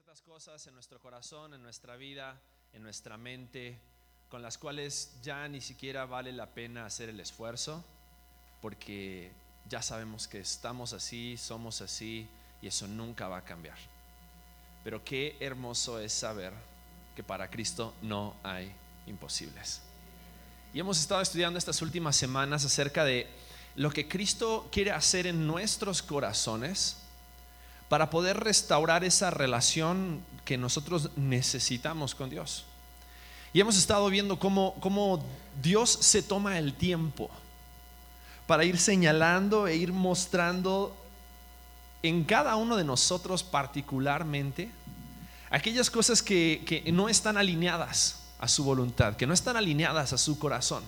[0.00, 2.40] ciertas cosas en nuestro corazón, en nuestra vida,
[2.72, 3.78] en nuestra mente,
[4.30, 7.84] con las cuales ya ni siquiera vale la pena hacer el esfuerzo,
[8.62, 9.30] porque
[9.68, 12.26] ya sabemos que estamos así, somos así,
[12.62, 13.76] y eso nunca va a cambiar.
[14.84, 16.54] Pero qué hermoso es saber
[17.14, 18.72] que para Cristo no hay
[19.06, 19.82] imposibles.
[20.72, 23.28] Y hemos estado estudiando estas últimas semanas acerca de
[23.76, 26.96] lo que Cristo quiere hacer en nuestros corazones
[27.90, 32.64] para poder restaurar esa relación que nosotros necesitamos con Dios.
[33.52, 35.24] Y hemos estado viendo cómo, cómo
[35.60, 37.28] Dios se toma el tiempo
[38.46, 40.96] para ir señalando e ir mostrando
[42.04, 44.70] en cada uno de nosotros particularmente
[45.50, 50.18] aquellas cosas que, que no están alineadas a su voluntad, que no están alineadas a
[50.18, 50.84] su corazón.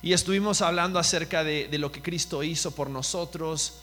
[0.00, 3.80] Y estuvimos hablando acerca de, de lo que Cristo hizo por nosotros,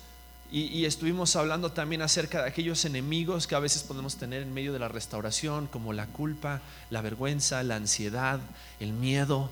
[0.52, 4.74] y, estuvimos hablando también acerca de aquellos enemigos que a veces podemos tener en medio
[4.74, 8.40] de la restauración, como la culpa, la vergüenza, la ansiedad,
[8.80, 9.50] el miedo,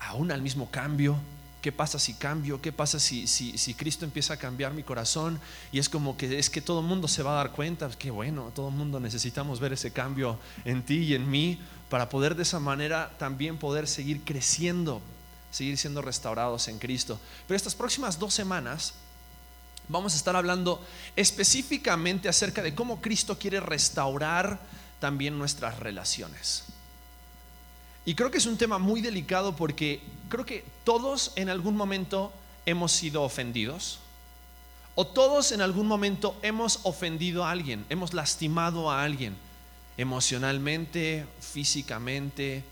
[0.00, 1.16] aún al mismo cambio.
[1.60, 2.60] ¿Qué pasa si cambio?
[2.62, 5.40] ¿Qué pasa si, si, si, Cristo empieza a cambiar mi corazón?
[5.72, 8.10] Y es como que es que todo el mundo se va a dar cuenta, que
[8.10, 12.34] bueno, todo el mundo necesitamos ver ese cambio en ti y en mí para poder
[12.34, 15.00] de esa manera también poder seguir creciendo,
[15.50, 17.18] seguir siendo restaurados en Cristo.
[17.48, 18.94] Pero estas próximas dos semanas
[19.88, 20.84] vamos a estar hablando
[21.16, 24.58] específicamente acerca de cómo Cristo quiere restaurar
[25.00, 26.64] también nuestras relaciones.
[28.06, 32.32] Y creo que es un tema muy delicado porque creo que todos en algún momento
[32.66, 33.98] hemos sido ofendidos.
[34.94, 39.34] O todos en algún momento hemos ofendido a alguien, hemos lastimado a alguien,
[39.96, 42.62] emocionalmente, físicamente,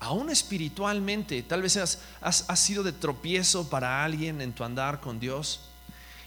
[0.00, 1.42] aún espiritualmente.
[1.42, 5.60] Tal vez has, has sido de tropiezo para alguien en tu andar con Dios.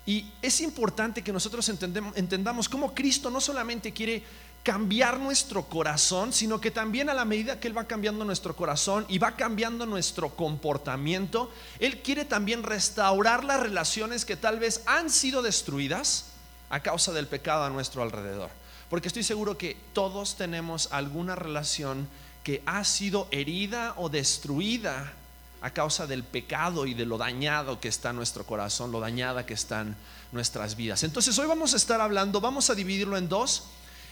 [0.10, 4.24] Y es importante que nosotros entendamos cómo Cristo no solamente quiere
[4.64, 9.06] cambiar nuestro corazón, sino que también a la medida que Él va cambiando nuestro corazón
[9.08, 15.12] y va cambiando nuestro comportamiento, Él quiere también restaurar las relaciones que tal vez han
[15.12, 16.26] sido destruidas
[16.72, 18.50] a causa del pecado a nuestro alrededor.
[18.90, 22.10] Porque estoy seguro que todos tenemos alguna relación
[22.44, 25.14] que ha sido herida o destruida
[25.62, 29.54] a causa del pecado y de lo dañado que está nuestro corazón, lo dañada que
[29.54, 29.96] están
[30.32, 31.04] nuestras vidas.
[31.04, 33.64] Entonces hoy vamos a estar hablando, vamos a dividirlo en dos.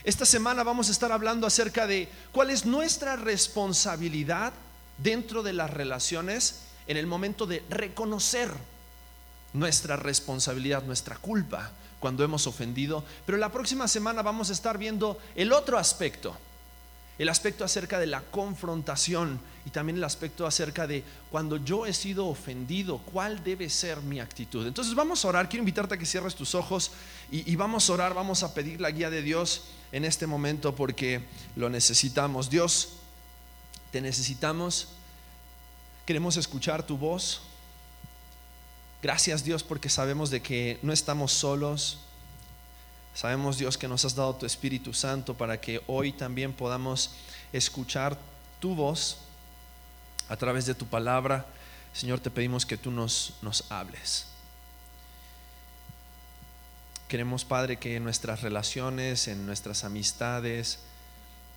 [0.03, 4.53] Esta semana vamos a estar hablando acerca de cuál es nuestra responsabilidad
[4.97, 8.50] dentro de las relaciones en el momento de reconocer
[9.53, 13.03] nuestra responsabilidad, nuestra culpa cuando hemos ofendido.
[13.25, 16.38] Pero la próxima semana vamos a estar viendo el otro aspecto
[17.17, 21.94] el aspecto acerca de la confrontación y también el aspecto acerca de cuando yo he
[21.94, 24.67] sido ofendido, cuál debe ser mi actitud.
[24.67, 26.91] Entonces vamos a orar, quiero invitarte a que cierres tus ojos
[27.31, 31.22] y, vamos a orar, vamos a pedir la guía de Dios en este momento porque
[31.56, 32.50] lo necesitamos.
[32.50, 32.94] Dios,
[33.91, 34.89] te necesitamos,
[36.06, 37.41] queremos escuchar tu voz.
[39.01, 42.00] Gracias Dios porque sabemos de que no estamos solos,
[43.17, 47.09] Sabemos, Dios, que nos has dado tu Espíritu Santo para que hoy también podamos
[47.51, 48.16] escuchar
[48.59, 49.17] tu voz
[50.29, 51.47] a través de tu palabra.
[51.94, 54.27] Señor, te pedimos que tú nos, nos hables.
[57.07, 60.77] Queremos, Padre, que en nuestras relaciones, en nuestras amistades,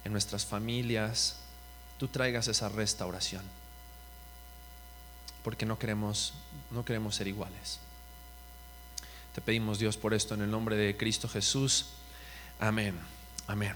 [0.07, 1.37] en nuestras familias,
[1.99, 3.43] tú traigas esa restauración.
[5.45, 6.33] Porque no queremos,
[6.71, 7.81] no queremos ser iguales.
[9.35, 11.87] Te pedimos Dios por esto en el nombre de Cristo Jesús.
[12.59, 12.99] Amén.
[13.47, 13.75] Amén.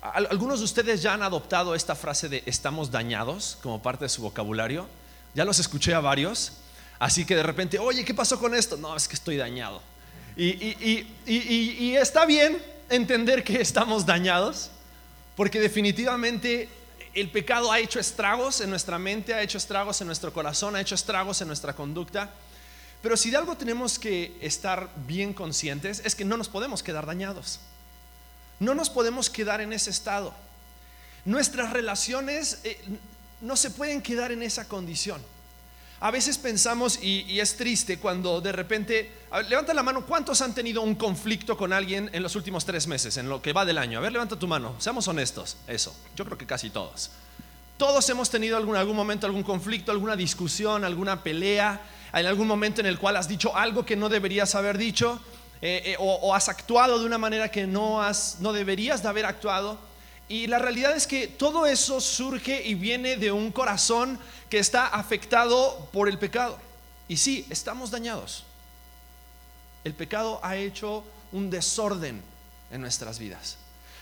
[0.00, 4.22] Algunos de ustedes ya han adoptado esta frase de estamos dañados como parte de su
[4.22, 4.88] vocabulario.
[5.34, 6.52] Ya los escuché a varios.
[7.00, 8.76] Así que de repente, oye, ¿qué pasó con esto?
[8.76, 9.82] No, es que estoy dañado.
[10.36, 10.50] Y,
[11.26, 14.70] y está bien entender que estamos dañados,
[15.34, 16.68] porque definitivamente
[17.14, 20.80] el pecado ha hecho estragos en nuestra mente, ha hecho estragos en nuestro corazón, ha
[20.80, 22.30] hecho estragos en nuestra conducta.
[23.02, 27.04] Pero si de algo tenemos que estar bien conscientes es que no nos podemos quedar
[27.04, 27.58] dañados.
[28.60, 30.32] No nos podemos quedar en ese estado.
[31.24, 32.80] Nuestras relaciones eh,
[33.40, 35.20] no se pueden quedar en esa condición.
[36.00, 39.08] A veces pensamos, y, es triste cuando de repente,
[39.48, 43.16] levanta la mano, ¿cuántos han tenido un conflicto con alguien en los últimos tres meses,
[43.18, 43.98] en lo que va del año?
[43.98, 47.12] A ver, levanta tu mano, seamos honestos, eso, yo creo que casi todos.
[47.76, 51.80] Todos hemos tenido algún momento algún conflicto, alguna discusión, alguna pelea,
[52.20, 55.20] en algún momento en el cual has dicho algo que no deberías haber dicho
[55.64, 59.26] eh, eh, o, has actuado de una manera que no, has, no deberías de haber
[59.26, 59.78] actuado.
[60.28, 64.18] Y la realidad es que todo eso surge y viene de un corazón
[64.50, 66.58] que está afectado por el pecado.
[67.06, 68.44] Y sí, estamos dañados.
[69.84, 72.22] El pecado ha hecho un desorden
[72.72, 73.56] en nuestras vidas.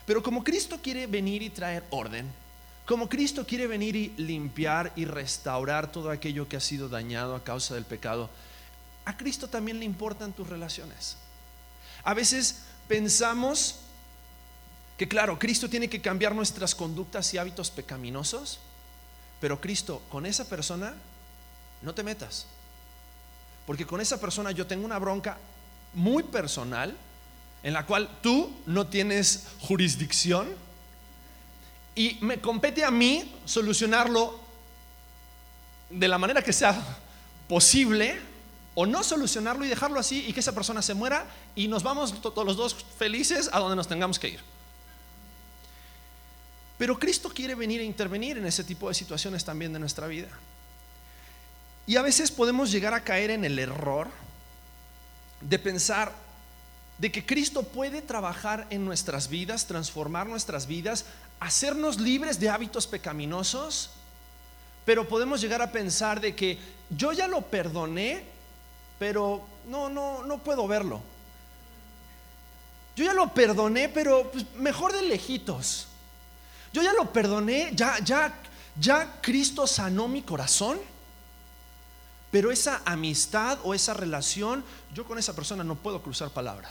[0.06, 2.30] Pero como Cristo quiere venir y traer orden,
[2.90, 7.44] como Cristo quiere venir y limpiar y restaurar todo aquello que ha sido dañado a
[7.44, 8.28] causa del pecado,
[9.04, 11.16] a Cristo también le importan tus relaciones.
[12.02, 13.76] A veces pensamos
[14.98, 18.58] que claro, Cristo tiene que cambiar nuestras conductas y hábitos pecaminosos,
[19.40, 20.92] pero Cristo, con esa persona,
[21.82, 22.46] no te metas.
[23.68, 25.38] Porque con esa persona yo tengo una bronca
[25.94, 26.96] muy personal
[27.62, 30.48] en la cual tú no tienes jurisdicción
[31.94, 34.38] y me compete a mí solucionarlo
[35.90, 36.80] de la manera que sea
[37.48, 38.20] posible
[38.74, 42.22] o no solucionarlo y dejarlo así y que esa persona se muera y nos vamos
[42.22, 44.40] todos los dos felices a donde nos tengamos que ir.
[46.78, 50.28] Pero Cristo quiere venir a intervenir en ese tipo de situaciones también de nuestra vida.
[51.86, 54.08] Y a veces podemos llegar a caer en el error
[55.40, 56.12] de pensar
[56.98, 61.06] de que Cristo puede trabajar en nuestras vidas, transformar nuestras vidas,
[61.40, 63.90] hacernos libres de hábitos pecaminosos,
[64.84, 66.58] pero podemos llegar a pensar de que
[66.90, 68.24] yo ya lo perdoné,
[68.98, 71.00] pero no, no, no puedo verlo.
[72.94, 75.86] Yo ya lo perdoné, pero pues, mejor de lejitos.
[76.72, 78.34] Yo ya lo perdoné, ya, ya,
[78.78, 80.78] ya Cristo sanó mi corazón.
[82.30, 84.62] Pero esa amistad o esa relación,
[84.94, 86.70] yo con esa persona no puedo cruzar palabra.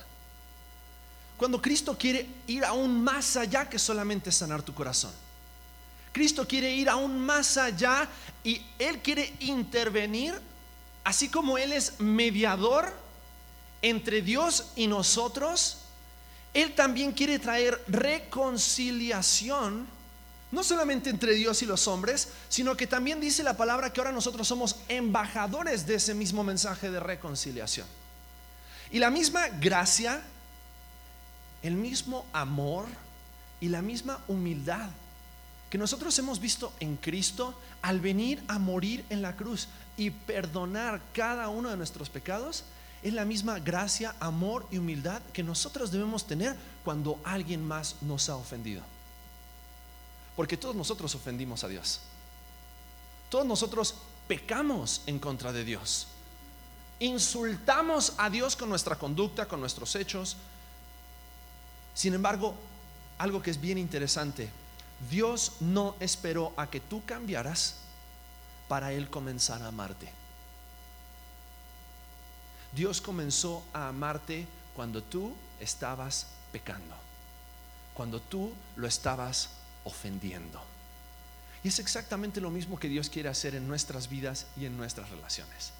[1.39, 5.11] Cuando Cristo quiere ir aún más allá que solamente sanar tu corazón.
[6.11, 8.09] Cristo quiere ir aún más allá
[8.43, 10.33] y Él quiere intervenir,
[11.05, 12.93] así como Él es mediador
[13.81, 15.77] entre Dios y nosotros,
[16.53, 19.87] Él también quiere traer reconciliación
[20.51, 24.11] no solamente entre Dios y los hombres, sino que también dice la palabra que ahora
[24.11, 27.87] nosotros somos embajadores de ese mismo mensaje de reconciliación.
[28.91, 30.21] Y la misma gracia,
[31.63, 32.85] el mismo amor
[33.59, 34.89] y la misma humildad
[35.69, 39.67] que nosotros hemos visto en Cristo al venir a morir en la cruz
[39.97, 42.63] y perdonar cada uno de nuestros pecados,
[43.03, 48.29] es la misma gracia, amor y humildad que nosotros debemos tener cuando alguien más nos
[48.29, 48.81] ha ofendido.
[50.35, 51.99] Porque todos nosotros ofendimos a Dios.
[53.29, 53.95] Todos nosotros
[54.27, 56.07] pecamos en contra de Dios.
[56.99, 60.35] Insultamos a Dios con nuestra conducta, con nuestros hechos.
[61.93, 62.55] Sin embargo,
[63.17, 64.49] algo que es bien interesante,
[65.09, 67.75] Dios no esperó a que tú cambiaras
[68.67, 70.09] para Él comenzar a amarte.
[72.71, 74.45] Dios comenzó a amarte
[74.75, 76.95] cuando tú estabas pecando,
[77.93, 79.49] cuando tú lo estabas
[79.83, 80.61] ofendiendo.
[81.63, 85.09] Y es exactamente lo mismo que Dios quiere hacer en nuestras vidas y en nuestras
[85.09, 85.73] relaciones.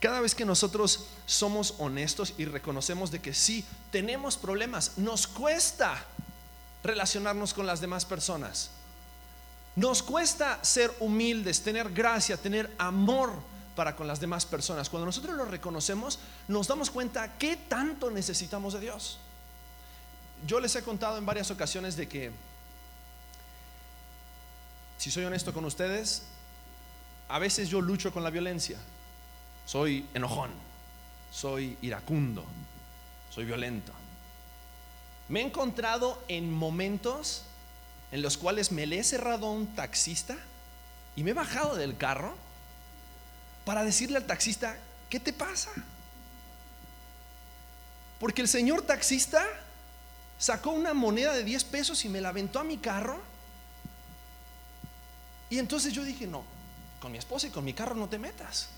[0.00, 6.02] Cada vez que nosotros somos honestos y reconocemos de que sí, tenemos problemas, nos cuesta
[6.82, 8.70] relacionarnos con las demás personas.
[9.76, 13.30] Nos cuesta ser humildes, tener gracia, tener amor
[13.76, 14.88] para con las demás personas.
[14.88, 16.18] Cuando nosotros lo reconocemos,
[16.48, 19.18] nos damos cuenta qué tanto necesitamos de Dios.
[20.46, 22.32] Yo les he contado en varias ocasiones de que
[24.96, 26.22] si soy honesto con ustedes,
[27.28, 28.78] a veces yo lucho con la violencia.
[29.70, 30.50] Soy enojón,
[31.30, 32.44] soy iracundo,
[33.32, 33.92] soy violento.
[35.28, 37.44] Me he encontrado en momentos
[38.10, 40.36] en los cuales me le he cerrado a un taxista
[41.14, 42.34] y me he bajado del carro
[43.64, 44.76] para decirle al taxista,
[45.08, 45.70] ¿qué te pasa?
[48.18, 49.46] Porque el señor taxista
[50.36, 53.20] sacó una moneda de 10 pesos y me la aventó a mi carro
[55.48, 56.42] y entonces yo dije, no,
[57.00, 58.70] con mi esposa y con mi carro no te metas.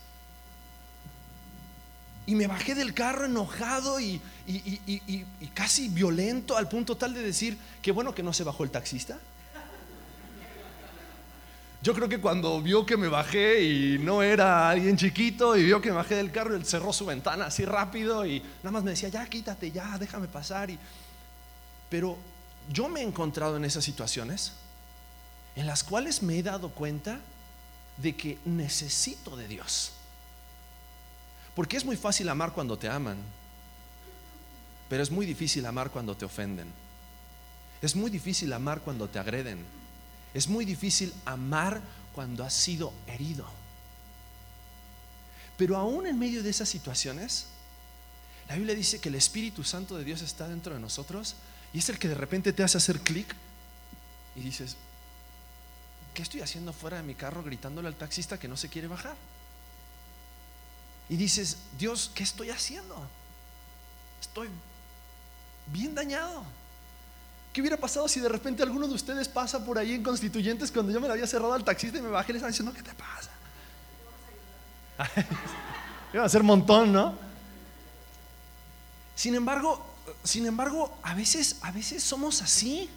[2.26, 4.20] Y me bajé del carro enojado y,
[5.54, 9.18] casi violento al punto tal de decir, qué bueno que no se bajó el taxista.
[11.82, 15.80] Yo creo que cuando vio que me bajé y no era alguien chiquito y vio
[15.80, 18.92] que me bajé del carro, él cerró su ventana así rápido y nada más me
[18.92, 20.70] decía, ya quítate, ya déjame pasar.
[20.70, 20.78] Y...
[21.90, 22.16] Pero
[22.72, 24.52] yo me he encontrado en esas situaciones
[25.56, 27.18] en las cuales me he dado cuenta
[27.96, 29.92] de que necesito de Dios.
[31.54, 33.18] Porque es muy fácil amar cuando te aman,
[34.88, 36.68] pero es muy difícil amar cuando te ofenden.
[37.80, 39.64] Es muy difícil amar cuando te agreden.
[40.34, 41.80] Es muy difícil amar
[42.14, 43.46] cuando has sido herido.
[45.56, 47.46] Pero aún en medio de esas situaciones,
[48.48, 51.36] la Biblia dice que el Espíritu Santo de Dios está dentro de nosotros
[51.72, 53.34] y es el que de repente te hace hacer clic
[54.36, 54.76] y dices,
[56.14, 59.16] ¿qué estoy haciendo fuera de mi carro gritándole al taxista que no se quiere bajar?
[61.12, 62.96] Y dices, Dios, ¿qué estoy haciendo?
[64.18, 64.48] Estoy
[65.66, 66.42] bien dañado.
[67.52, 70.90] ¿Qué hubiera pasado si de repente alguno de ustedes pasa por ahí en Constituyentes cuando
[70.90, 72.82] yo me la había cerrado al taxista y me bajé y le estaba diciendo, ¿qué
[72.82, 73.30] te pasa?
[76.14, 77.14] Iba a ser montón, ¿no?
[79.14, 79.84] Sin embargo,
[80.24, 82.88] sin embargo, a veces, a veces somos así.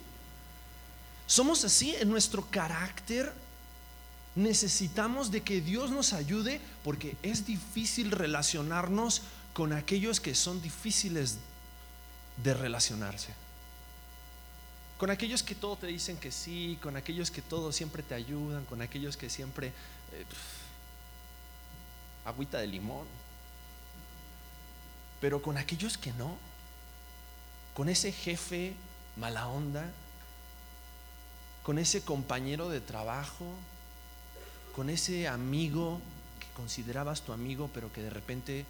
[1.28, 3.34] Somos así en nuestro carácter.
[4.36, 9.22] Necesitamos de que Dios nos ayude porque es difícil relacionarnos
[9.54, 11.38] con aquellos que son difíciles
[12.44, 13.34] de relacionarse.
[14.98, 18.66] Con aquellos que todo te dicen que sí, con aquellos que todo siempre te ayudan,
[18.66, 19.68] con aquellos que siempre...
[19.68, 20.26] Eh,
[22.26, 23.08] agüita de limón.
[25.22, 26.38] Pero con aquellos que no,
[27.74, 28.74] con ese jefe
[29.16, 29.90] mala onda,
[31.64, 33.46] con ese compañero de trabajo,
[34.76, 36.02] con ese amigo
[36.38, 38.66] que considerabas tu amigo, pero que de repente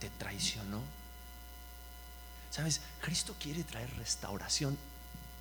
[0.00, 0.80] te traicionó.
[2.50, 4.76] Sabes, Cristo quiere traer restauración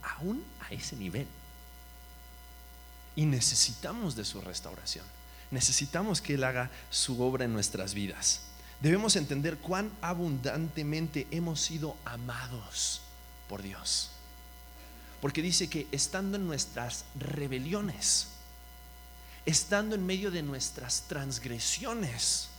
[0.04, 1.26] aún a ese nivel.
[3.16, 5.06] Y necesitamos de su restauración.
[5.50, 8.42] Necesitamos que Él haga su obra en nuestras vidas.
[8.82, 13.02] Debemos entender cuán abundantemente hemos sido amados
[13.50, 14.12] por Dios.
[15.22, 18.28] Porque dice que estando en nuestras rebeliones,
[19.48, 22.50] estando en medio de nuestras transgresiones,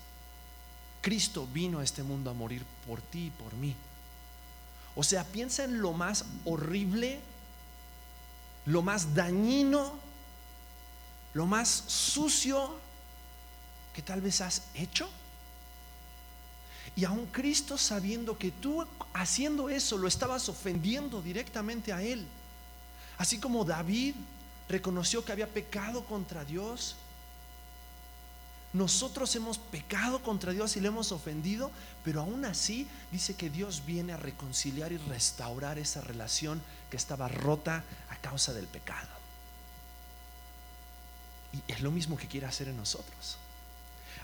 [1.02, 3.76] Cristo vino a este mundo a morir por ti y por mí.
[4.97, 7.21] O sea, piensa en lo más horrible,
[8.64, 9.99] lo más dañino,
[11.35, 12.75] lo más sucio
[13.95, 15.11] que tal vez has hecho.
[16.97, 22.26] Y aún Cristo sabiendo que tú haciendo eso lo estabas ofendiendo directamente a Él.
[23.18, 24.14] Así como David
[24.68, 26.96] reconoció que había pecado contra Dios,
[28.72, 31.70] nosotros hemos pecado contra Dios y le hemos ofendido,
[32.04, 36.60] pero aún así dice que Dios viene a reconciliar y restaurar esa relación
[36.90, 39.08] que estaba rota a causa del pecado.
[41.52, 43.38] Y es lo mismo que quiere hacer en nosotros.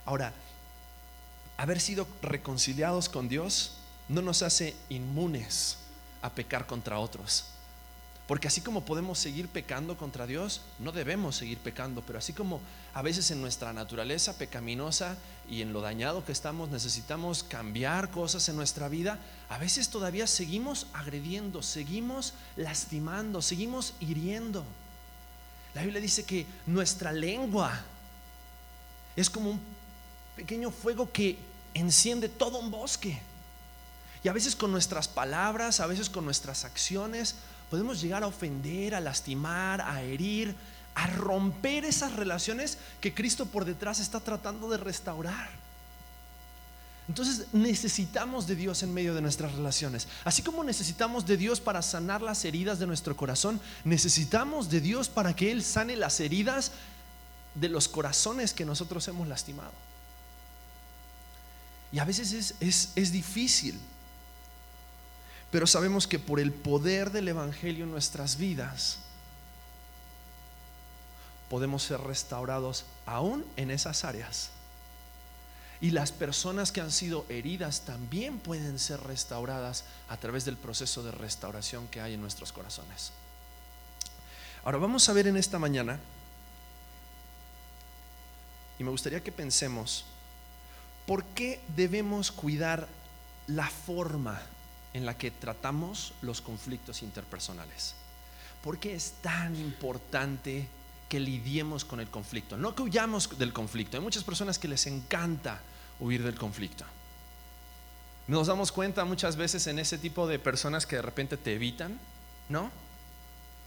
[0.05, 0.35] Ahora,
[1.57, 5.79] haber sido reconciliados con Dios no nos hace inmunes
[6.21, 7.47] a pecar contra otros.
[8.27, 12.61] Porque así como podemos seguir pecando contra Dios, no debemos seguir pecando, pero así como
[12.95, 18.49] a veces en nuestra naturaleza pecaminosa y en lo dañado que estamos necesitamos cambiar cosas
[18.49, 19.19] en nuestra vida,
[19.51, 24.65] a veces todavía seguimos agrediendo, seguimos lastimando, seguimos hiriendo.
[25.75, 27.83] La Biblia dice que nuestra lengua
[29.17, 29.61] es como un
[30.35, 31.37] pequeño fuego que
[31.75, 33.21] enciende todo un bosque.
[34.23, 37.35] Y a veces con nuestras palabras, a veces con nuestras acciones,
[37.75, 40.55] podemos llegar a ofender, a lastimar, a herir,
[40.95, 45.51] a romper esas relaciones que Cristo por detrás está tratando de restaurar.
[47.09, 50.07] Entonces necesitamos de Dios en medio de nuestras relaciones.
[50.23, 55.09] Así como necesitamos de Dios para sanar las heridas de nuestro corazón, necesitamos de Dios
[55.09, 56.71] para que Él sane las heridas
[57.57, 59.73] de los corazones que nosotros hemos lastimado.
[61.91, 63.81] Y a veces es, es, es difícil
[65.55, 68.99] pero sabemos que por el poder del Evangelio en nuestras vidas,
[71.49, 74.51] podemos ser restaurados aún en esas áreas.
[75.81, 81.05] Y las personas que han sido heridas también pueden ser restauradas a través del proceso
[81.05, 83.13] de restauración que hay en nuestros corazones.
[84.65, 86.01] Ahora vamos a ver en esta mañana,
[88.77, 90.05] y me gustaría que pensemos,
[91.07, 92.89] ¿por qué debemos cuidar
[93.47, 94.43] la forma
[94.95, 97.95] en la que tratamos los conflictos interpersonales.
[98.63, 100.67] ¿Por qué es tan importante
[101.09, 102.57] que lidiemos con el conflicto?
[102.57, 103.99] No que huyamos del conflicto.
[103.99, 105.61] Hay muchas personas que les encanta
[106.01, 106.85] huir del conflicto.
[108.27, 111.99] Nos damos cuenta muchas veces en ese tipo de personas que de repente te evitan,
[112.49, 112.71] ¿no?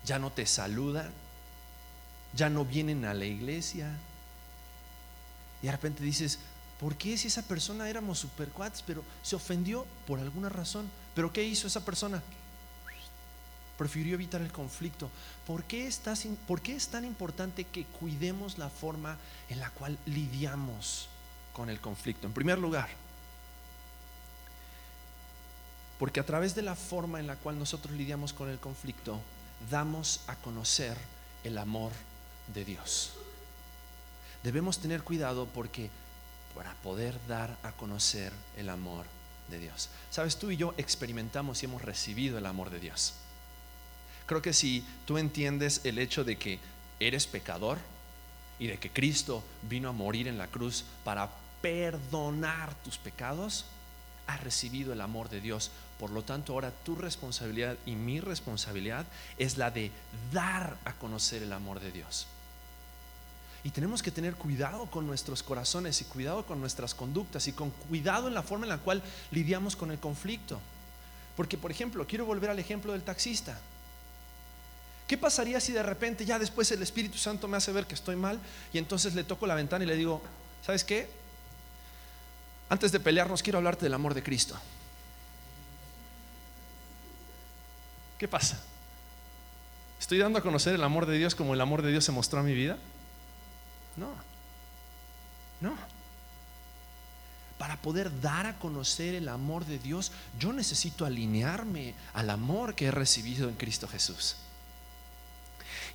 [0.05, 1.12] Ya no te saludan,
[2.34, 3.91] ya no vienen a la iglesia.
[5.62, 6.39] Y de repente dices,
[6.79, 10.89] ¿por qué si esa persona éramos super cuates, pero se ofendió por alguna razón?
[11.18, 12.22] Pero ¿qué hizo esa persona?
[13.76, 15.10] Prefirió evitar el conflicto.
[15.48, 15.92] ¿Por qué,
[16.46, 19.18] ¿Por qué es tan importante que cuidemos la forma
[19.50, 21.10] en la cual lidiamos
[21.54, 22.28] con el conflicto?
[22.28, 22.88] En primer lugar,
[25.98, 29.20] porque a través de la forma en la cual nosotros lidiamos con el conflicto,
[29.72, 30.96] damos a conocer
[31.44, 31.94] el amor
[32.54, 33.14] de Dios.
[34.44, 35.90] Debemos tener cuidado porque
[36.54, 39.17] para poder dar a conocer el amor
[39.50, 39.89] de Dios.
[40.10, 43.13] Sabes, tú y yo experimentamos y hemos recibido el amor de Dios.
[44.25, 46.60] Creo que si tú entiendes el hecho de que
[47.00, 47.77] eres pecador
[48.60, 51.30] y de que Cristo vino a morir en la cruz para
[51.62, 53.66] perdonar tus pecados,
[54.27, 59.08] has recibido el amor de Dios Por lo tanto, ahora tu responsabilidad y mi responsabilidad
[59.39, 59.92] es la de
[60.32, 62.27] dar a conocer el amor de Dios.
[63.64, 67.72] Y tenemos que tener cuidado con nuestros corazones y cuidado con nuestras conductas y con
[67.72, 70.60] cuidado en la forma en la cual lidiamos con el conflicto.
[71.36, 73.60] Porque, por ejemplo, quiero volver al ejemplo del taxista.
[75.08, 78.16] ¿Qué pasaría si de repente ya después el Espíritu Santo me hace ver que estoy
[78.16, 78.40] mal
[78.74, 80.22] y entonces le toco la ventana y le digo,
[80.66, 81.10] ¿sabes qué?
[82.70, 84.58] Antes de pelearnos quiero hablarte del amor de Cristo.
[88.18, 88.60] ¿Qué pasa?
[90.00, 92.40] ¿Estoy dando a conocer el amor de Dios como el amor de Dios se mostró
[92.42, 92.78] en mi vida?
[93.98, 94.10] No,
[95.62, 95.75] no.
[97.58, 102.86] Para poder dar a conocer el amor de Dios, yo necesito alinearme al amor que
[102.86, 104.36] he recibido en Cristo Jesús.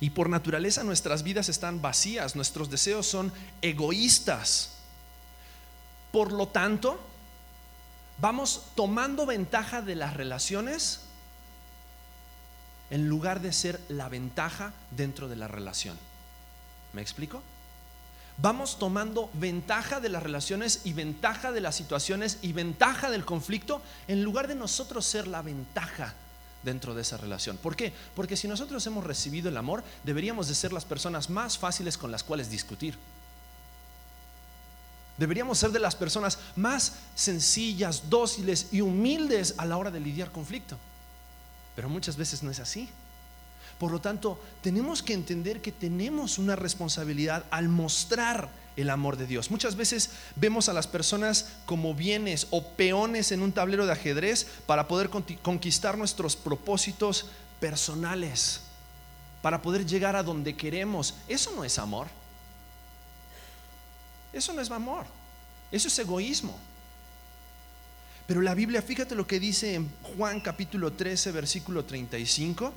[0.01, 3.31] Y por naturaleza nuestras vidas están vacías, nuestros deseos son
[3.61, 4.71] egoístas.
[6.11, 6.99] Por lo tanto,
[8.19, 11.01] vamos tomando ventaja de las relaciones
[12.89, 15.97] en lugar de ser la ventaja dentro de la relación.
[16.91, 17.41] ¿Me explico?
[18.37, 23.81] Vamos tomando ventaja de las relaciones y ventaja de las situaciones y ventaja del conflicto
[24.07, 26.13] en lugar de nosotros ser la ventaja
[26.63, 27.57] dentro de esa relación.
[27.57, 27.93] ¿Por qué?
[28.15, 32.11] Porque si nosotros hemos recibido el amor, deberíamos de ser las personas más fáciles con
[32.11, 32.97] las cuales discutir.
[35.17, 40.31] Deberíamos ser de las personas más sencillas, dóciles y humildes a la hora de lidiar
[40.31, 40.75] conflicto.
[41.75, 42.89] Pero muchas veces no es así.
[43.83, 49.27] Por lo tanto, tenemos que entender que tenemos una responsabilidad al mostrar el amor de
[49.27, 49.51] Dios.
[49.51, 54.47] Muchas veces vemos a las personas como bienes o peones en un tablero de ajedrez
[54.67, 57.25] para poder conquistar nuestros propósitos
[57.59, 58.61] personales,
[59.41, 61.15] para poder llegar a donde queremos.
[61.27, 62.07] Eso no es amor.
[64.31, 65.07] Eso no es amor.
[65.73, 66.57] Eso es egoísmo.
[68.27, 72.73] Pero la Biblia, fíjate lo que dice en Juan capítulo 13, versículo 35.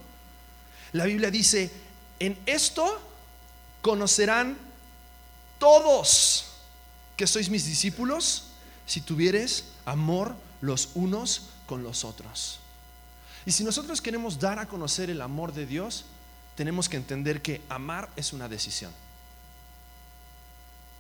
[0.93, 1.71] La Biblia dice,
[2.19, 3.01] en esto
[3.83, 4.57] conocerán
[5.59, 6.47] todos
[7.17, 8.45] que sois mis discípulos
[8.87, 12.61] si tuvieres amor los unos con los otros.
[13.45, 16.05] Y si nosotros queremos dar a conocer el amor de Dios,
[16.57, 18.93] tenemos que entender que amar es una decisión.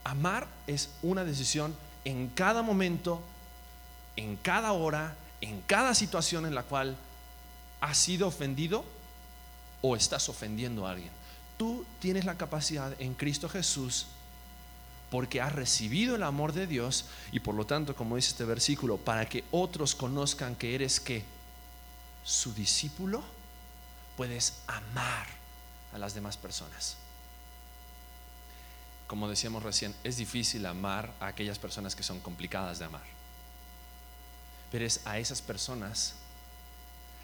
[0.04, 3.20] Amar es una decisión en cada momento,
[4.14, 6.96] en cada hora, en cada situación en la cual
[7.80, 8.84] has sido ofendido
[9.82, 11.10] o estás ofendiendo a alguien.
[11.58, 14.06] Tú tienes la capacidad en Cristo Jesús
[15.10, 18.96] porque has recibido el amor de Dios y por lo tanto, como dice este versículo,
[18.96, 21.24] para que otros conozcan que eres que
[22.24, 23.22] su discípulo,
[24.16, 25.26] puedes amar
[25.92, 26.96] a las demás personas.
[29.06, 33.04] Como decíamos recién, es difícil amar a aquellas personas que son complicadas de amar.
[34.72, 36.14] Pero es a esas personas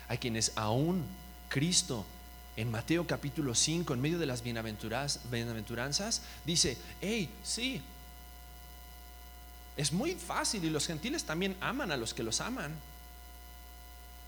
[0.08, 1.04] a quienes aún
[1.48, 2.04] Cristo
[2.56, 7.82] en Mateo capítulo 5, en medio de las bienaventuranzas, dice, hey, sí,
[9.76, 12.72] es muy fácil y los gentiles también aman a los que los aman.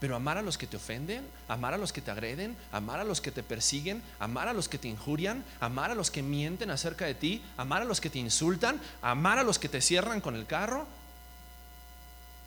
[0.00, 3.04] Pero amar a los que te ofenden, amar a los que te agreden, amar a
[3.04, 6.70] los que te persiguen, amar a los que te injurian, amar a los que mienten
[6.70, 10.20] acerca de ti, amar a los que te insultan, amar a los que te cierran
[10.20, 10.86] con el carro,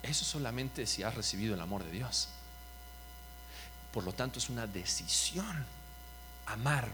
[0.04, 2.30] eso solamente si has recibido el amor de Dios.
[3.98, 5.66] Por lo tanto, es una decisión
[6.46, 6.88] amar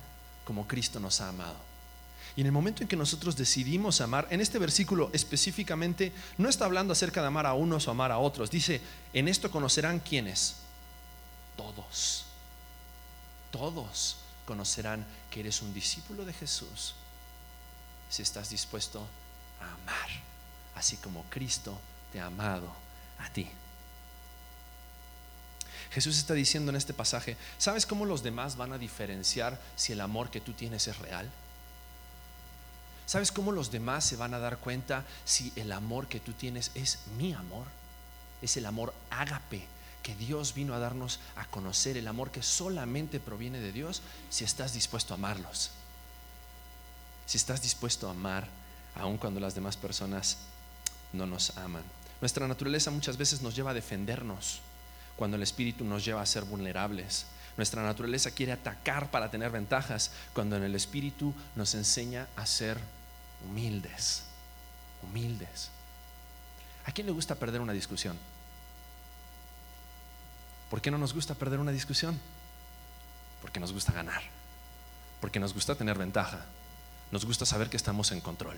[0.46, 1.58] como Cristo nos ha amado.
[2.34, 6.64] Y en el momento en que nosotros decidimos amar, en este versículo específicamente no está
[6.64, 8.50] hablando acerca de amar a unos o amar a otros.
[8.50, 8.80] Dice,
[9.12, 10.56] en esto conocerán quiénes.
[11.58, 12.24] Todos.
[13.52, 16.96] Todos conocerán que eres un discípulo de Jesús
[18.10, 19.06] si estás dispuesto
[19.60, 20.10] a amar,
[20.76, 21.78] así como Cristo
[22.14, 22.74] te ha amado
[23.20, 23.52] a ti.
[25.94, 30.02] Jesús está diciendo en este pasaje, ¿sabes cómo los demás van a diferenciar si el
[30.02, 31.30] amor que tú tienes es real?
[33.06, 36.72] ¿Sabes cómo los demás se van a dar cuenta si el amor que tú tienes
[36.74, 37.68] es mi amor?
[38.42, 39.68] Es el amor ágape
[40.02, 44.02] que Dios vino a darnos a conocer, el amor que solamente proviene de Dios
[44.32, 45.70] si estás dispuesto a amarlos.
[47.28, 48.48] Si estás dispuesto a amar
[48.96, 50.38] aun cuando las demás personas
[51.14, 51.84] no nos aman.
[52.20, 54.62] Nuestra naturaleza muchas veces nos lleva a defendernos
[55.16, 57.26] cuando el Espíritu nos lleva a ser vulnerables.
[57.58, 62.80] Nuestra naturaleza quiere atacar para tener ventajas, cuando en el Espíritu nos enseña a ser
[63.46, 64.24] humildes,
[65.04, 65.70] humildes.
[66.86, 68.18] ¿A quién le gusta perder una discusión?
[70.70, 72.20] ¿Por qué no nos gusta perder una discusión?
[73.42, 74.24] Porque nos gusta ganar,
[75.22, 76.46] porque nos gusta tener ventaja,
[77.12, 78.58] nos gusta saber que estamos en control,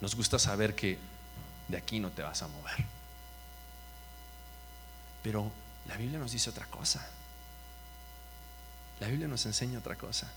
[0.00, 0.98] nos gusta saber que
[1.68, 2.97] de aquí no te vas a mover.
[5.22, 5.50] Pero
[5.86, 7.06] la Biblia nos dice otra cosa.
[9.00, 10.28] La Biblia nos enseña otra cosa.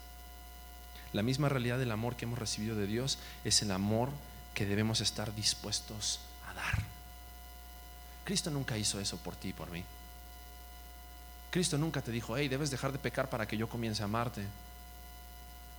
[1.13, 4.10] La misma realidad del amor que hemos recibido de Dios es el amor
[4.54, 6.84] que debemos estar dispuestos a dar.
[8.24, 9.84] Cristo nunca hizo eso por ti y por mí.
[11.50, 14.46] Cristo nunca te dijo, hey, debes dejar de pecar para que yo comience a amarte.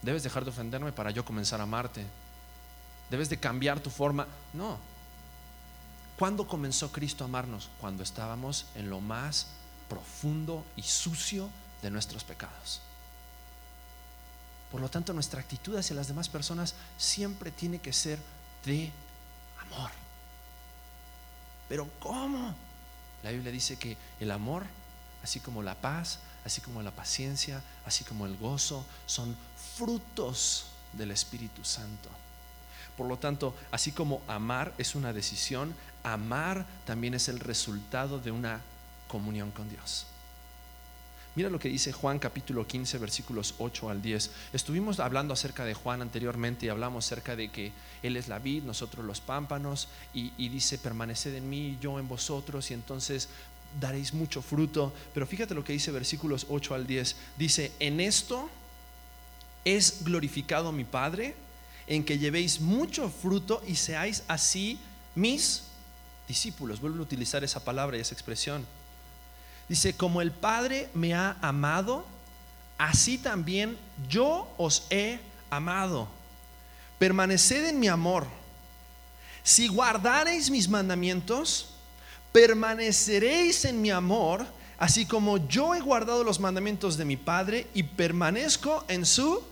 [0.02, 2.04] Debes dejar de ofenderme para yo comenzar a amarte.
[3.08, 4.26] Debes de cambiar tu forma.
[4.52, 4.78] No.
[6.18, 7.68] ¿Cuándo comenzó Cristo a amarnos?
[7.80, 9.48] Cuando estábamos en lo más
[9.88, 11.48] profundo y sucio
[11.82, 12.80] de nuestros pecados.
[14.70, 18.18] Por lo tanto, nuestra actitud hacia las demás personas siempre tiene que ser
[18.64, 18.90] de
[19.60, 19.90] amor.
[21.68, 22.54] Pero ¿cómo?
[23.22, 24.64] La Biblia dice que el amor,
[25.22, 29.36] así como la paz, así como la paciencia, así como el gozo, son
[29.76, 32.08] frutos del Espíritu Santo.
[32.96, 38.30] Por lo tanto, así como amar es una decisión, amar también es el resultado de
[38.30, 38.60] una
[39.08, 40.06] comunión con Dios.
[41.34, 44.30] Mira lo que dice Juan capítulo 15 versículos 8 al 10.
[44.52, 48.64] Estuvimos hablando acerca de Juan anteriormente y hablamos acerca de que Él es la vid,
[48.64, 53.30] nosotros los pámpanos, y, dice, permaneced en mí, yo en vosotros, y entonces
[53.80, 54.92] daréis mucho fruto.
[55.14, 57.16] Pero fíjate lo que dice versículos 8 al 10.
[57.38, 58.50] Dice, en esto
[59.64, 61.34] es glorificado mi Padre,
[61.94, 64.78] en que llevéis mucho fruto y seáis así
[65.14, 65.64] mis
[66.28, 66.80] discípulos.
[66.80, 68.66] Vuelvo a utilizar esa palabra y esa expresión
[69.72, 72.04] Dice, como el Padre me ha amado,
[72.76, 73.78] así también
[74.08, 76.08] yo os he amado.
[76.98, 78.26] Permaneced en mi amor.
[79.42, 81.70] Si guardareis mis mandamientos,
[82.32, 84.46] permaneceréis en mi amor,
[84.78, 89.42] así como yo he guardado los mandamientos de mi Padre y permanezco en su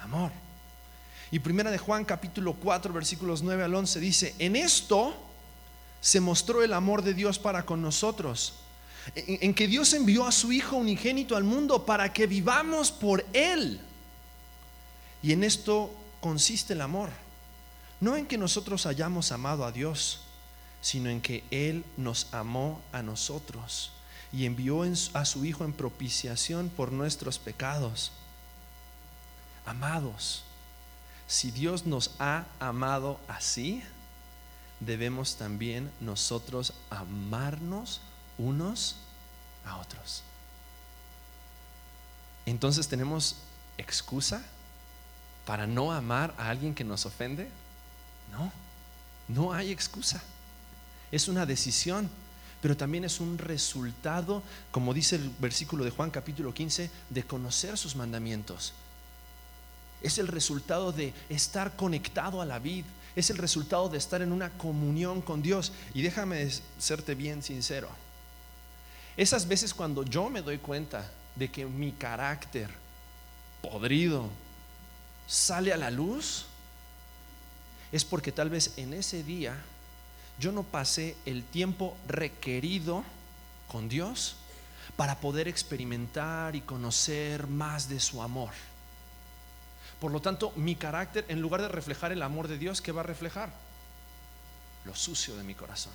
[0.00, 0.30] amor.
[1.30, 5.14] Y primera de Juan capítulo 4 versículos 9 al 11 dice, en esto
[6.00, 8.54] se mostró el amor de Dios para con nosotros
[9.14, 13.80] en, que Dios envió a su Hijo unigénito al mundo para que vivamos por Él.
[15.22, 17.10] Y en esto consiste el amor.
[18.00, 20.20] No en que nosotros hayamos amado a Dios,
[20.80, 23.92] sino en que Él nos amó a nosotros
[24.32, 28.12] y envió a su Hijo en propiciación por nuestros pecados.
[29.66, 30.44] Amados,
[31.30, 33.84] si Dios nos ha amado así,
[34.80, 38.00] debemos también nosotros amarnos
[38.36, 38.96] unos
[39.64, 40.24] a otros.
[42.46, 43.36] Entonces tenemos
[43.78, 44.42] excusa
[45.46, 47.48] para no amar a alguien que nos ofende.
[48.32, 48.50] No,
[49.28, 50.20] no hay excusa.
[51.12, 52.10] Es una decisión,
[52.60, 57.78] pero también es un resultado, como dice el versículo de Juan capítulo 15, de conocer
[57.78, 58.74] sus mandamientos.
[60.02, 62.84] Es el resultado de estar conectado a la vid,
[63.16, 65.72] es el resultado de estar en una comunión con Dios.
[65.94, 67.88] Y déjame serte bien sincero.
[69.16, 72.70] Esas veces cuando yo me doy cuenta de que mi carácter
[73.60, 74.28] podrido
[75.26, 76.46] sale a la luz,
[77.92, 79.56] es porque tal vez en ese día
[80.38, 83.04] yo no pasé el tiempo requerido
[83.68, 84.36] con Dios
[84.96, 88.50] para poder experimentar y conocer más de su amor.
[90.00, 93.00] Por lo tanto, mi carácter, en lugar de reflejar el amor de Dios, ¿qué va
[93.00, 93.50] a reflejar?
[94.84, 95.92] Lo sucio de mi corazón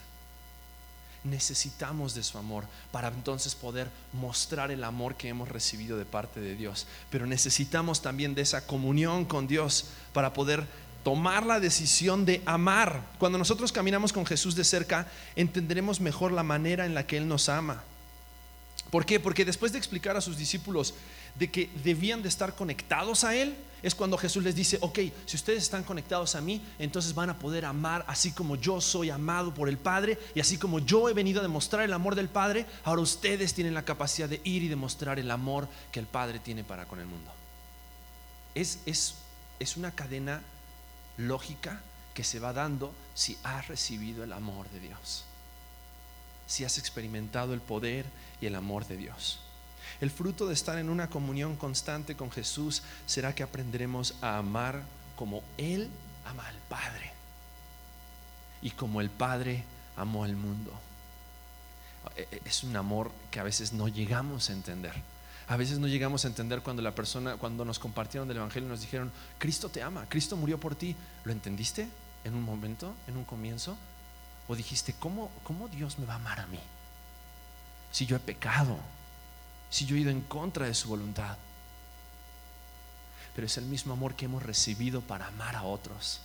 [1.26, 6.40] necesitamos de su amor para entonces poder mostrar el amor que hemos recibido de parte
[6.40, 6.88] de Dios.
[7.10, 10.66] Pero necesitamos también de esa comunión con Dios para poder
[11.04, 13.02] tomar la decisión de amar.
[13.20, 17.28] Cuando nosotros caminamos con Jesús de cerca, entenderemos mejor la manera en la que Él
[17.28, 17.84] nos ama.
[18.92, 19.20] ¿Por qué?
[19.20, 20.94] Porque después de explicar a sus discípulos
[21.38, 25.36] de que debían de estar conectados a Él, es cuando Jesús les dice, ok, si
[25.36, 29.54] ustedes están conectados a mí, entonces van a poder amar así como yo soy amado
[29.54, 32.66] por el Padre y así como yo he venido a demostrar el amor del Padre,
[32.84, 36.64] ahora ustedes tienen la capacidad de ir y demostrar el amor que el Padre tiene
[36.64, 37.32] para con el mundo.
[38.56, 39.16] Es, es,
[39.60, 40.42] es una cadena
[41.18, 41.80] lógica
[42.16, 45.26] que se va dando si has recibido el amor de Dios,
[46.48, 48.06] si has experimentado el poder
[48.42, 49.42] y el amor de Dios.
[50.02, 54.84] El fruto de estar en una comunión constante con Jesús será que aprenderemos a amar
[55.16, 55.90] como Él
[56.26, 57.12] ama al Padre
[58.62, 59.64] y como el Padre
[59.96, 60.72] amó al mundo.
[62.16, 64.94] E, e, es un amor que a veces no llegamos a entender.
[65.48, 68.82] A veces no llegamos a entender cuando la persona, cuando nos compartieron del Evangelio, nos
[68.82, 70.96] dijeron, Cristo te ama, Cristo murió por ti.
[71.24, 71.88] ¿Lo entendiste
[72.24, 73.78] en un momento, en un comienzo?
[74.48, 76.60] ¿O dijiste, ¿cómo, cómo Dios me va a amar a mí?
[77.92, 78.78] Si yo he pecado,
[79.76, 81.36] si yo he ido en contra de su voluntad.
[83.36, 86.22] Pero es el mismo amor que hemos recibido para amar a otros.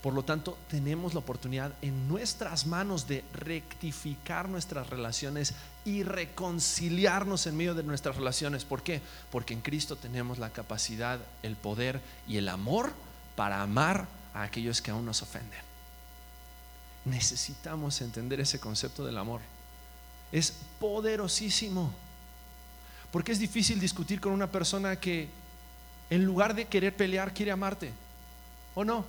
[0.00, 5.52] Por lo tanto, tenemos la oportunidad en nuestras manos de rectificar nuestras relaciones
[5.84, 8.64] y reconciliarnos en medio de nuestras relaciones.
[8.64, 9.02] ¿Por qué?
[9.30, 12.94] Porque en Cristo tenemos la capacidad, el poder y el amor
[13.36, 15.60] para amar a aquellos que aún nos ofenden.
[17.04, 19.42] Necesitamos entender ese concepto del amor.
[20.32, 21.92] Es poderosísimo.
[23.12, 25.28] Porque es difícil discutir con una persona que
[26.10, 27.92] en lugar de querer pelear quiere amarte.
[28.74, 29.04] ¿O no?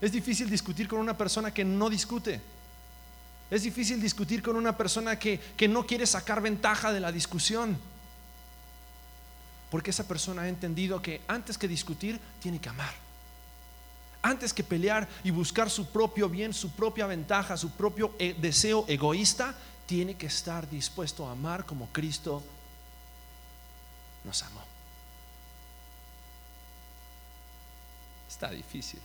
[0.00, 2.40] Es difícil discutir con una persona que no discute.
[3.50, 7.78] Es difícil discutir con una persona que, no quiere sacar ventaja de la discusión.
[9.70, 12.92] Porque esa persona ha entendido que antes que discutir, tiene que amar.
[14.22, 18.84] Antes que pelear y buscar su propio bien, su propia ventaja, su propio eh, deseo
[18.88, 19.54] egoísta,
[19.86, 22.42] tiene que estar dispuesto a amar como Cristo
[24.28, 24.62] nos amó.
[28.28, 29.00] Está difícil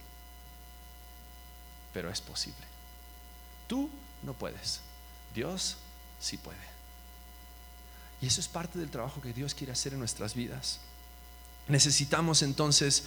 [1.93, 2.65] pero es posible.
[3.67, 3.89] Tú
[4.23, 4.81] no puedes,
[5.33, 5.77] Dios
[6.19, 6.57] sí puede.
[8.21, 10.79] Y eso es parte del trabajo que Dios quiere hacer en nuestras vidas.
[11.67, 13.05] Necesitamos entonces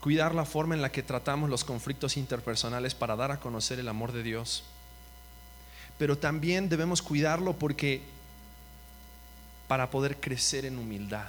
[0.00, 3.88] cuidar la forma en la que tratamos los conflictos interpersonales para dar a conocer el
[3.88, 4.64] amor de Dios.
[5.98, 8.02] Pero también debemos cuidarlo porque
[9.70, 11.28] para poder crecer en humildad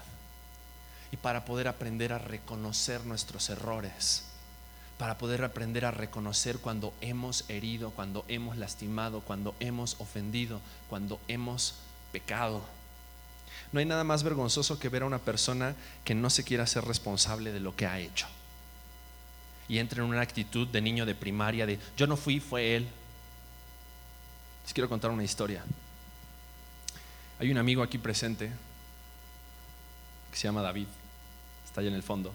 [1.12, 4.24] y para poder aprender a reconocer nuestros errores
[4.98, 11.20] para poder aprender a reconocer cuando hemos herido, cuando hemos lastimado, cuando hemos ofendido, cuando
[11.28, 11.76] hemos
[12.12, 12.62] pecado.
[13.72, 16.86] No hay nada más vergonzoso que ver a una persona que no se quiera ser
[16.86, 18.28] responsable de lo que ha hecho.
[19.68, 22.88] Y entra en una actitud de niño de primaria de yo no fui, fue él.
[24.64, 25.64] Les quiero contar una historia.
[27.42, 28.52] Hay un amigo aquí presente
[30.30, 30.86] que se llama David.
[31.66, 32.32] Está allá en el fondo.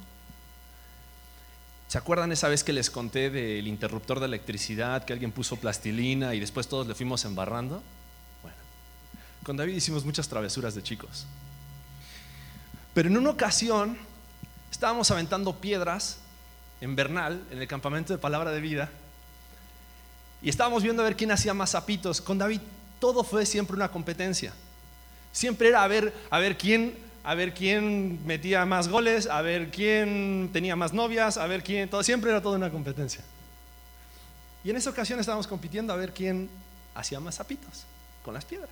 [1.87, 6.35] ¿Se acuerdan esa vez que les conté del interruptor de electricidad, que alguien puso plastilina
[6.35, 7.85] y después todos le fuimos embarrando?
[8.42, 8.57] Bueno,
[9.45, 11.25] con David hicimos muchas travesuras de chicos.
[12.92, 13.97] Pero en una ocasión
[14.73, 16.19] estábamos aventando piedras
[16.81, 18.90] en Bernal, en el campamento de Palabra de Vida,
[20.42, 22.21] y estábamos viendo a ver quién hacía más zapitos.
[22.21, 22.61] Con David
[22.99, 24.53] todo fue siempre una competencia.
[25.37, 29.70] Siempre era a ver, a ver quién a ver quién metía más goles, a ver
[29.70, 33.20] quién tenía más novias, a ver quién, todo, siempre era toda una competencia.
[34.64, 36.49] Y en esa ocasión estábamos compitiendo a ver quién
[36.94, 37.85] hacía más zapitos
[38.25, 38.70] con las piedras.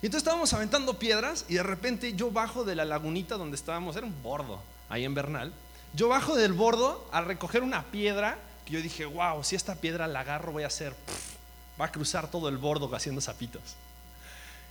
[0.00, 3.96] Y entonces estábamos aventando piedras y de repente yo bajo de la lagunita donde estábamos,
[3.96, 5.52] era un bordo ahí en Bernal,
[5.92, 10.06] yo bajo del bordo a recoger una piedra que yo dije, wow, si esta piedra
[10.06, 10.94] la agarro voy a hacer,
[11.78, 13.76] va a cruzar todo el bordo haciendo zapitos.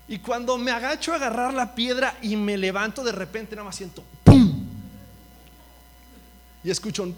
[0.07, 3.75] Y cuando me agacho a agarrar la piedra y me levanto, de repente nada más
[3.75, 4.65] siento ¡pum!
[6.63, 7.15] Y escucho un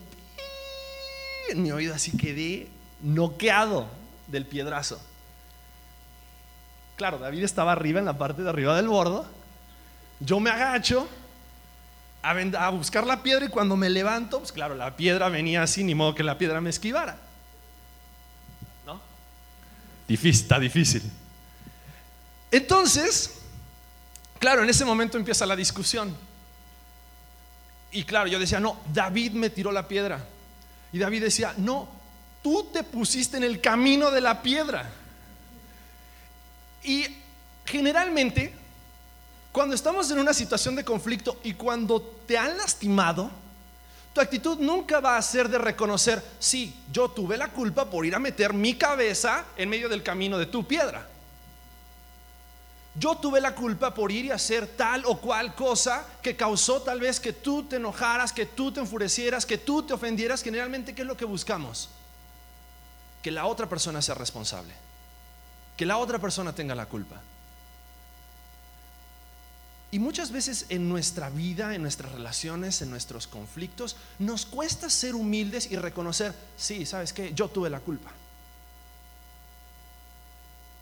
[1.50, 2.68] en mi oído, así quedé
[3.02, 3.88] noqueado
[4.28, 5.00] del piedrazo.
[6.96, 9.26] Claro, David estaba arriba, en la parte de arriba del bordo.
[10.20, 11.08] Yo me agacho
[12.24, 15.84] a, a buscar la piedra y cuando me levanto, pues claro, la piedra venía así,
[15.84, 17.18] ni modo que la piedra me esquivara.
[18.86, 19.00] ¿No?
[20.08, 21.04] Difícil, está difícil.
[22.52, 23.36] Entonces,
[24.40, 26.16] claro, en ese momento empieza la discusión.
[27.92, 30.26] Y claro, yo decía, no, David me tiró la piedra.
[30.92, 31.88] Y David decía, no,
[32.44, 34.90] tú te pusiste en el camino de la piedra.
[36.84, 37.06] Y
[37.66, 38.54] generalmente,
[39.52, 43.30] cuando estamos en una situación de conflicto y cuando te han lastimado,
[44.14, 48.16] tu actitud nunca va a ser de reconocer, sí, yo tuve la culpa por ir
[48.16, 51.08] a meter mi cabeza en medio del camino de tu piedra.
[53.00, 57.00] Yo tuve la culpa por ir y hacer tal o cual cosa que causó tal
[57.00, 60.42] vez que tú te enojaras, que tú te enfurecieras, que tú te ofendieras.
[60.42, 61.90] Generalmente, ¿qué es lo que buscamos?
[63.22, 64.74] Que la otra persona sea responsable.
[65.76, 67.22] Que la otra persona tenga la culpa.
[69.92, 75.14] Y muchas veces en nuestra vida, en nuestras relaciones, en nuestros conflictos, nos cuesta ser
[75.14, 77.32] humildes y reconocer, sí, ¿sabes qué?
[77.34, 78.12] Yo tuve la culpa.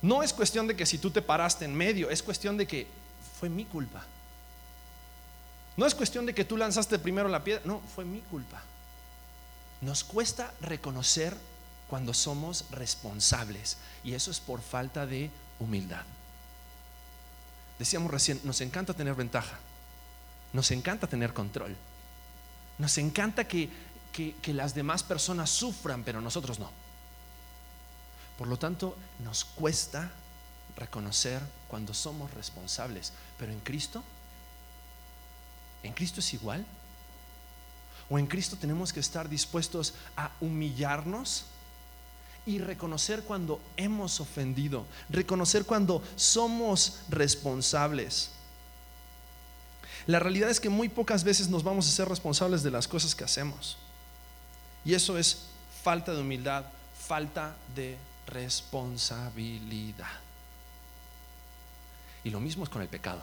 [0.06, 2.86] No es cuestión de que si tú te paraste en medio, es cuestión de que
[3.39, 4.06] fue mi culpa.
[5.78, 8.62] No es cuestión de que tú lanzaste primero la piedra, no, fue mi culpa.
[9.82, 11.36] Nos cuesta reconocer
[11.89, 16.04] cuando somos responsables y eso es por falta de humildad.
[17.80, 19.58] Decíamos recién, nos encanta tener ventaja,
[20.54, 21.76] nos encanta tener control,
[22.78, 23.72] nos encanta que,
[24.13, 26.85] que las demás personas sufran, pero nosotros no.
[28.38, 30.12] Por lo tanto, nos cuesta
[30.76, 34.04] reconocer cuando somos responsables, pero en Cristo,
[35.84, 36.65] ¿en Cristo es igual?
[38.10, 41.45] O en Cristo tenemos que estar dispuestos a humillarnos
[42.45, 48.30] y reconocer cuando hemos ofendido, reconocer cuando somos responsables.
[50.06, 53.15] La realidad es que muy pocas veces nos vamos a ser responsables de las cosas
[53.15, 53.78] que hacemos.
[54.84, 55.45] Y eso es
[55.84, 56.65] falta de humildad,
[57.08, 60.20] falta de responsabilidad.
[62.24, 63.22] Y lo mismo es con el pecado.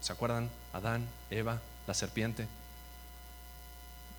[0.00, 0.50] ¿Se acuerdan?
[0.72, 2.46] Adán, Eva, la serpiente.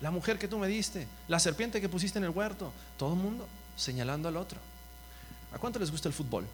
[0.00, 3.18] La mujer que tú me diste, la serpiente que pusiste en el huerto, todo el
[3.20, 4.58] mundo señalando al otro.
[5.52, 6.46] ¿A cuánto les gusta el fútbol?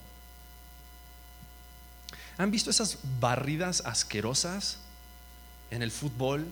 [2.39, 4.79] ¿Han visto esas barridas asquerosas
[5.71, 6.47] en el fútbol?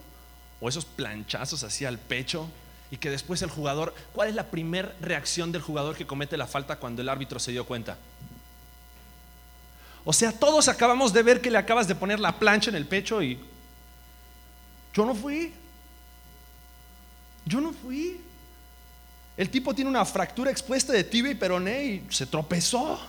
[0.61, 2.49] O esos planchazos así al pecho
[2.91, 6.47] y que después el jugador, ¿cuál es la primera reacción del jugador que comete la
[6.47, 7.97] falta cuando el árbitro se dio cuenta?
[10.05, 12.87] O sea, todos acabamos de ver que le acabas de poner la plancha en el
[12.87, 13.39] pecho y
[14.93, 15.53] yo no fui.
[17.47, 18.21] Yo no fui.
[19.37, 23.01] El tipo tiene una fractura expuesta de tibia y peroné y se tropezó.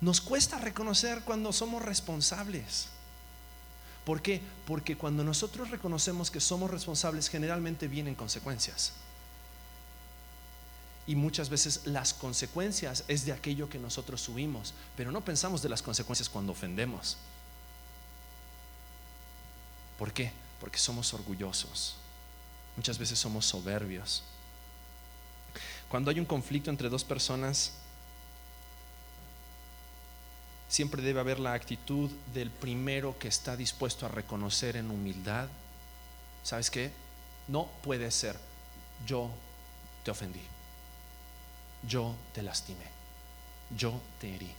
[0.00, 2.88] Nos cuesta reconocer cuando somos responsables.
[4.04, 4.40] ¿Por qué?
[4.66, 8.92] Porque cuando nosotros reconocemos que somos responsables, generalmente vienen consecuencias.
[11.06, 15.68] Y muchas veces las consecuencias es de aquello que nosotros subimos, pero no pensamos de
[15.68, 17.16] las consecuencias cuando ofendemos.
[19.98, 20.32] ¿Por qué?
[20.60, 21.96] Porque somos orgullosos.
[22.76, 24.22] Muchas veces somos soberbios.
[25.88, 27.72] Cuando hay un conflicto entre dos personas,
[30.74, 35.46] siempre debe haber la actitud del primero que está dispuesto a reconocer en humildad,
[36.42, 36.90] ¿sabes qué?
[37.46, 38.36] No puede ser,
[39.06, 39.30] yo
[40.02, 40.40] te ofendí,
[41.88, 42.86] yo te lastimé,
[43.78, 44.50] yo te herí.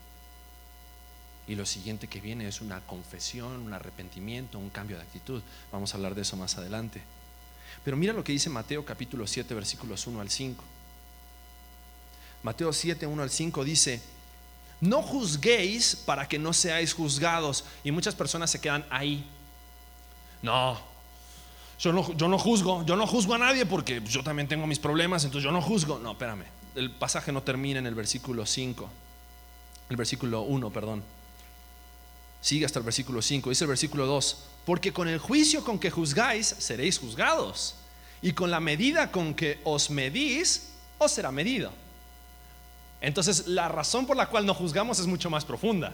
[1.49, 5.43] Y lo siguiente que viene es una confesión, un arrepentimiento, un cambio de actitud.
[5.69, 7.01] Vamos a hablar de eso más adelante.
[7.83, 10.63] Pero mira lo que dice Mateo capítulo 7 versículos 1 al 5.
[12.41, 14.01] Mateo 7, 1 al 5 dice,
[14.81, 17.63] no juzguéis para que no seáis juzgados.
[17.83, 19.25] Y muchas personas se quedan ahí.
[20.41, 20.79] No,
[21.79, 24.79] yo no, yo no juzgo, yo no juzgo a nadie porque yo también tengo mis
[24.79, 25.99] problemas, entonces yo no juzgo.
[25.99, 28.89] No, espérame, el pasaje no termina en el versículo 5,
[29.89, 31.03] el versículo 1, perdón.
[32.41, 35.89] Sigue hasta el versículo 5, dice el versículo 2, porque con el juicio con que
[35.89, 37.75] juzgáis seréis juzgados,
[38.21, 41.71] y con la medida con que os medís, os será medido.
[43.05, 45.93] Entonces, la razón por la cual no juzgamos es mucho más profunda.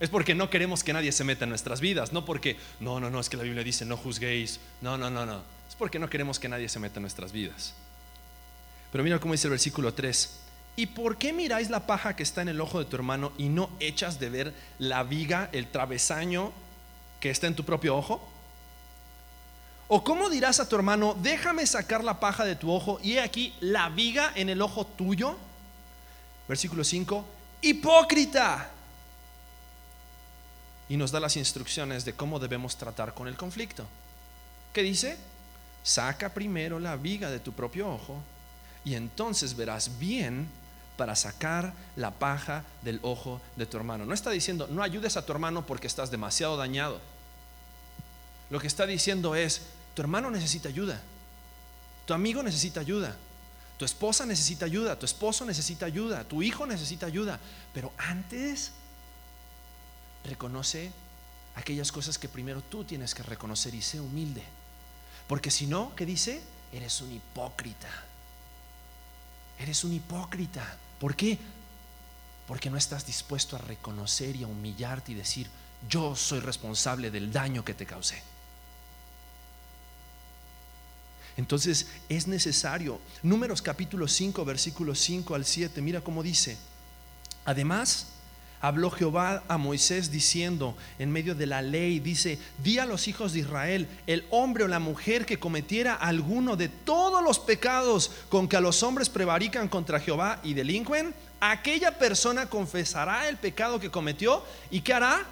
[0.00, 3.08] Es porque no queremos que nadie se meta en nuestras vidas, no porque, no, no,
[3.08, 6.10] no, es que la Biblia dice no juzguéis, no, no, no, no, es porque no
[6.10, 7.72] queremos que nadie se meta en nuestras vidas.
[8.92, 10.30] Pero mira cómo dice el versículo 3,
[10.76, 13.48] ¿y por qué miráis la paja que está en el ojo de tu hermano y
[13.48, 16.52] no echas de ver la viga, el travesaño
[17.18, 18.26] que está en tu propio ojo?
[19.88, 23.20] ¿O cómo dirás a tu hermano, déjame sacar la paja de tu ojo y he
[23.20, 25.38] aquí la viga en el ojo tuyo?
[26.50, 27.24] Versículo 5,
[27.62, 28.70] hipócrita.
[30.88, 33.86] Y nos da las instrucciones de cómo debemos tratar con el conflicto.
[34.72, 35.16] ¿Qué dice?
[35.84, 38.20] Saca primero la viga de tu propio ojo
[38.84, 40.48] y entonces verás bien
[40.96, 44.04] para sacar la paja del ojo de tu hermano.
[44.04, 47.00] No está diciendo, no ayudes a tu hermano porque estás demasiado dañado.
[48.50, 51.00] Lo que está diciendo es, tu hermano necesita ayuda,
[52.06, 53.16] tu amigo necesita ayuda,
[53.80, 57.40] tu esposa necesita ayuda, tu esposo necesita ayuda, tu hijo necesita ayuda.
[57.72, 58.72] Pero antes,
[60.22, 60.92] reconoce
[61.54, 64.42] aquellas cosas que primero tú tienes que reconocer y sé humilde.
[65.26, 66.42] Porque si no, ¿qué dice?
[66.74, 67.88] Eres un hipócrita.
[69.58, 70.76] Eres un hipócrita.
[70.98, 71.38] ¿Por qué?
[72.46, 75.48] Porque no estás dispuesto a reconocer y a humillarte y decir,
[75.88, 78.22] yo soy responsable del daño que te causé.
[81.36, 83.00] Entonces es necesario.
[83.22, 86.56] Números capítulo 5, versículos 5 al 7, mira cómo dice.
[87.44, 88.08] Además,
[88.60, 93.32] habló Jehová a Moisés diciendo, en medio de la ley, dice, di a los hijos
[93.32, 98.48] de Israel, el hombre o la mujer que cometiera alguno de todos los pecados con
[98.48, 103.90] que a los hombres prevarican contra Jehová y delinquen, aquella persona confesará el pecado que
[103.90, 105.26] cometió y ¿qué hará?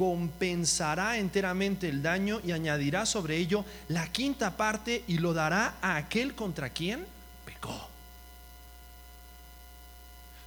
[0.00, 5.96] Compensará enteramente el daño y añadirá sobre ello la quinta parte y lo dará a
[5.96, 7.06] aquel contra quien
[7.44, 7.68] pecó.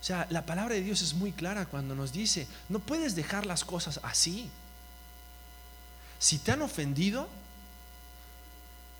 [0.02, 3.46] O sea, la palabra de Dios es muy clara cuando nos dice, no puedes dejar
[3.46, 4.50] las cosas así.
[6.18, 7.30] Si te han ofendido,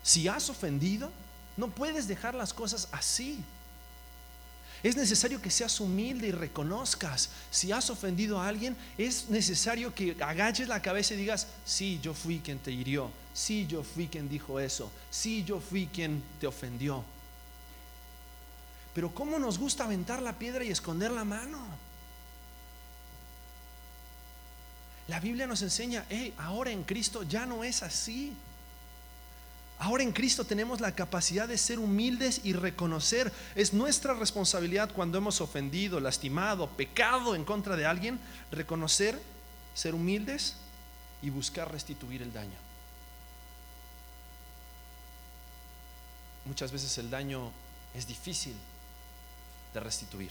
[0.04, 1.10] si has ofendido,
[1.56, 3.42] no puedes dejar las cosas así.
[4.84, 7.30] Es necesario que seas humilde y reconozcas.
[7.50, 12.12] Si has ofendido a alguien, es necesario que agaches la cabeza y digas, sí, yo
[12.12, 13.10] fui quien te hirió.
[13.32, 14.92] Sí, yo fui quien dijo eso.
[15.10, 17.02] Sí, yo fui quien te ofendió.
[18.94, 21.58] Pero ¿cómo nos gusta aventar la piedra y esconder la mano?
[25.08, 28.34] La Biblia nos enseña, hey, ahora en Cristo ya no es así.
[29.78, 33.32] Ahora en Cristo tenemos la capacidad de ser humildes y reconocer.
[33.54, 38.20] Es nuestra responsabilidad cuando hemos ofendido, lastimado, pecado en contra de alguien,
[38.50, 39.20] reconocer,
[39.74, 40.56] ser humildes
[41.22, 42.56] y buscar restituir el daño.
[46.44, 47.50] Muchas veces el daño
[47.94, 48.54] es difícil
[49.72, 50.30] de restituir.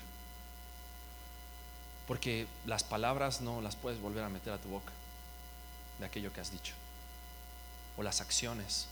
[2.08, 4.91] Porque las palabras no las puedes volver a meter a tu boca
[6.00, 6.74] de aquello que has dicho.
[7.98, 8.88] O las acciones.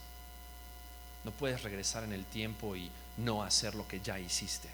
[1.23, 4.69] No puedes regresar en el tiempo y no hacer lo que ya hiciste.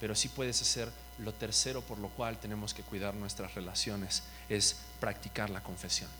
[0.00, 4.76] Pero sí puedes hacer lo tercero por lo cual tenemos que cuidar nuestras relaciones, es
[4.98, 6.10] practicar la confesión.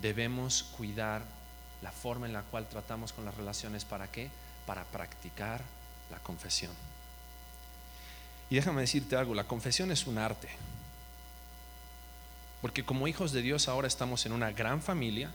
[0.00, 1.22] Debemos cuidar
[1.82, 3.84] la forma en la cual tratamos con las relaciones.
[3.84, 4.30] ¿Para qué?
[4.66, 5.62] Para practicar
[6.10, 6.72] la confesión.
[8.50, 10.48] Y déjame decirte algo, la confesión es un arte.
[12.62, 15.30] Porque como hijos de Dios ahora estamos en una gran familia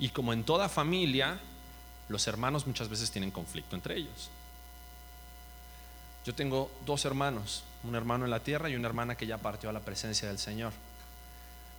[0.00, 1.38] y como en toda familia,
[2.08, 4.30] los hermanos muchas veces tienen conflicto entre ellos.
[6.24, 9.68] Yo tengo dos hermanos, un hermano en la tierra y una hermana que ya partió
[9.68, 10.72] a la presencia del Señor.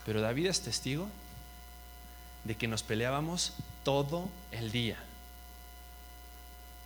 [0.05, 1.09] Pero David es testigo
[2.43, 3.53] de que nos peleábamos
[3.84, 4.97] todo el día.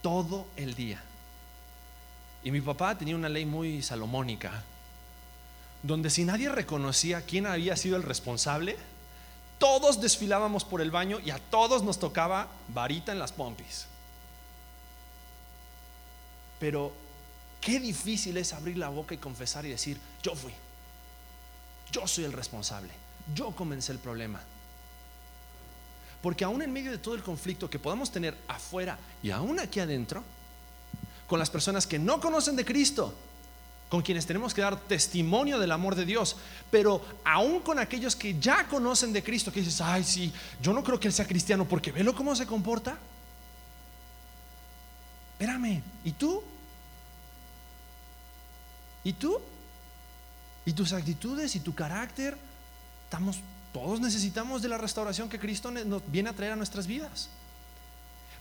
[0.01, 1.03] Todo el día.
[2.43, 4.63] Y mi papá tenía una ley muy salomónica,
[5.83, 8.77] donde si nadie reconocía quién había sido el responsable,
[9.57, 13.87] todos desfilábamos por el baño y a todos nos tocaba varita en las pompis.
[16.59, 16.91] Pero
[17.61, 20.53] qué difícil es abrir la boca y confesar y decir, yo fui,
[21.91, 22.91] yo soy el responsable,
[23.33, 24.41] yo comencé el problema.
[26.21, 29.79] Porque aún en medio de todo el conflicto que podamos tener afuera y aún aquí
[29.79, 30.23] adentro,
[31.27, 33.13] con las personas que no conocen de Cristo,
[33.89, 36.35] con quienes tenemos que dar testimonio del amor de Dios,
[36.71, 40.83] pero aún con aquellos que ya conocen de Cristo, que dices, ay, sí, yo no
[40.83, 42.97] creo que él sea cristiano porque velo cómo se comporta.
[45.33, 46.41] Espérame, ¿y tú?
[49.03, 49.39] ¿Y tú?
[50.65, 52.35] ¿Y tus actitudes y tu carácter?
[53.03, 53.37] Estamos,
[53.71, 57.29] todos necesitamos de la restauración que Cristo nos viene a traer a nuestras vidas.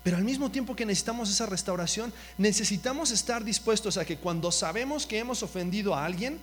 [0.04, 5.06] Pero al mismo tiempo que necesitamos esa restauración, necesitamos estar dispuestos a que cuando sabemos
[5.06, 6.38] que hemos ofendido a alguien,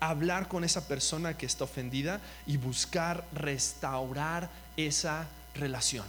[0.00, 4.48] hablar con esa persona que está ofendida y buscar restaurar
[4.78, 6.06] esa relación.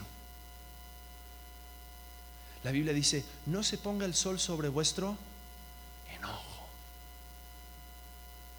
[2.64, 5.14] La Biblia dice, no se ponga el sol sobre vuestro
[6.16, 6.66] enojo.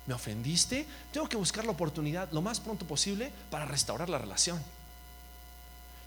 [0.05, 0.85] ¿Me ofendiste?
[1.11, 4.61] Tengo que buscar la oportunidad lo más pronto posible para restaurar la relación.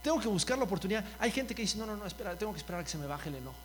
[0.02, 1.04] Tengo que buscar la oportunidad.
[1.18, 3.06] Hay gente que dice, no, no, no, espera, tengo que esperar a que se me
[3.06, 3.56] baje el enojo.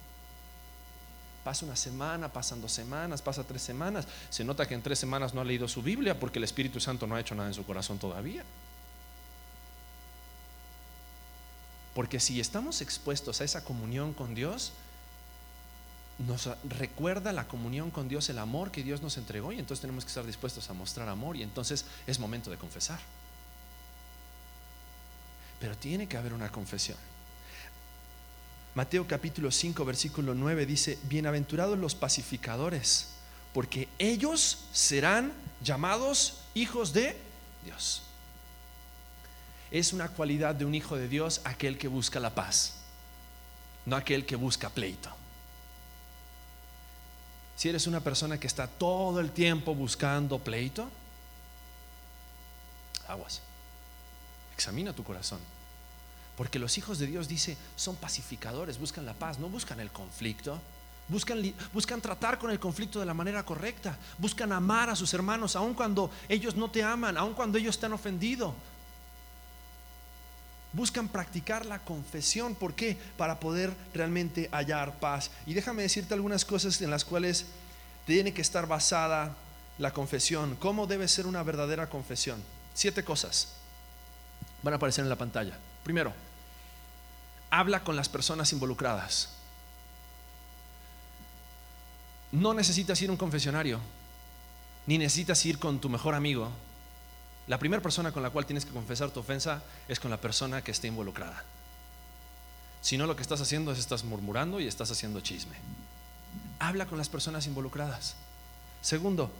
[1.44, 4.08] Pasa una semana, pasan dos semanas, pasa tres semanas.
[4.30, 7.06] Se nota que en tres semanas no ha leído su Biblia porque el Espíritu Santo
[7.06, 8.44] no ha hecho nada en su corazón todavía.
[11.94, 14.74] Porque si estamos expuestos a esa comunión con Dios,
[16.18, 20.04] nos recuerda la comunión con Dios, el amor que Dios nos entregó y entonces tenemos
[20.04, 23.00] que estar dispuestos a mostrar amor y entonces es momento de confesar.
[25.60, 26.98] Pero tiene que haber una confesión.
[28.76, 33.08] Mateo capítulo 5, versículo 9 dice, bienaventurados los pacificadores,
[33.54, 35.32] porque ellos serán
[35.64, 37.18] llamados hijos de
[37.64, 38.02] Dios.
[39.72, 42.74] Es una cualidad de un hijo de Dios aquel que busca la paz,
[43.86, 45.10] no aquel que busca pleito.
[47.56, 50.90] Si eres una persona que está todo el tiempo buscando pleito,
[53.08, 53.42] aguas.
[54.56, 55.40] Examina tu corazón.
[56.38, 60.60] Porque los hijos de Dios, dice, son pacificadores, buscan la paz, no buscan el conflicto.
[61.08, 63.98] Buscan, buscan tratar con el conflicto de la manera correcta.
[64.18, 67.94] Buscan amar a sus hermanos, aun cuando ellos no te aman, aun cuando ellos están
[67.94, 68.54] ofendidos.
[70.74, 72.54] Buscan practicar la confesión.
[72.54, 72.98] ¿Por qué?
[73.18, 75.32] Para poder realmente hallar paz.
[75.46, 77.46] Y déjame decirte algunas cosas en las cuales
[78.06, 79.38] tiene que estar basada
[79.78, 80.58] la confesión.
[80.58, 82.44] ¿Cómo debe ser una verdadera confesión?
[82.74, 83.55] Siete cosas
[84.66, 85.54] van a aparecer en la pantalla.
[85.84, 86.12] Primero,
[87.52, 89.30] habla con las personas involucradas.
[92.32, 93.80] No necesitas ir a un confesionario,
[94.88, 96.50] ni necesitas ir con tu mejor amigo.
[97.48, 100.64] La primera persona con la cual tienes que confesar tu ofensa es con la persona
[100.64, 101.44] que esté involucrada.
[102.82, 105.56] Si no, lo que estás haciendo es estás murmurando y estás haciendo chisme.
[106.58, 108.16] Habla con las personas involucradas.
[108.82, 109.32] Segundo,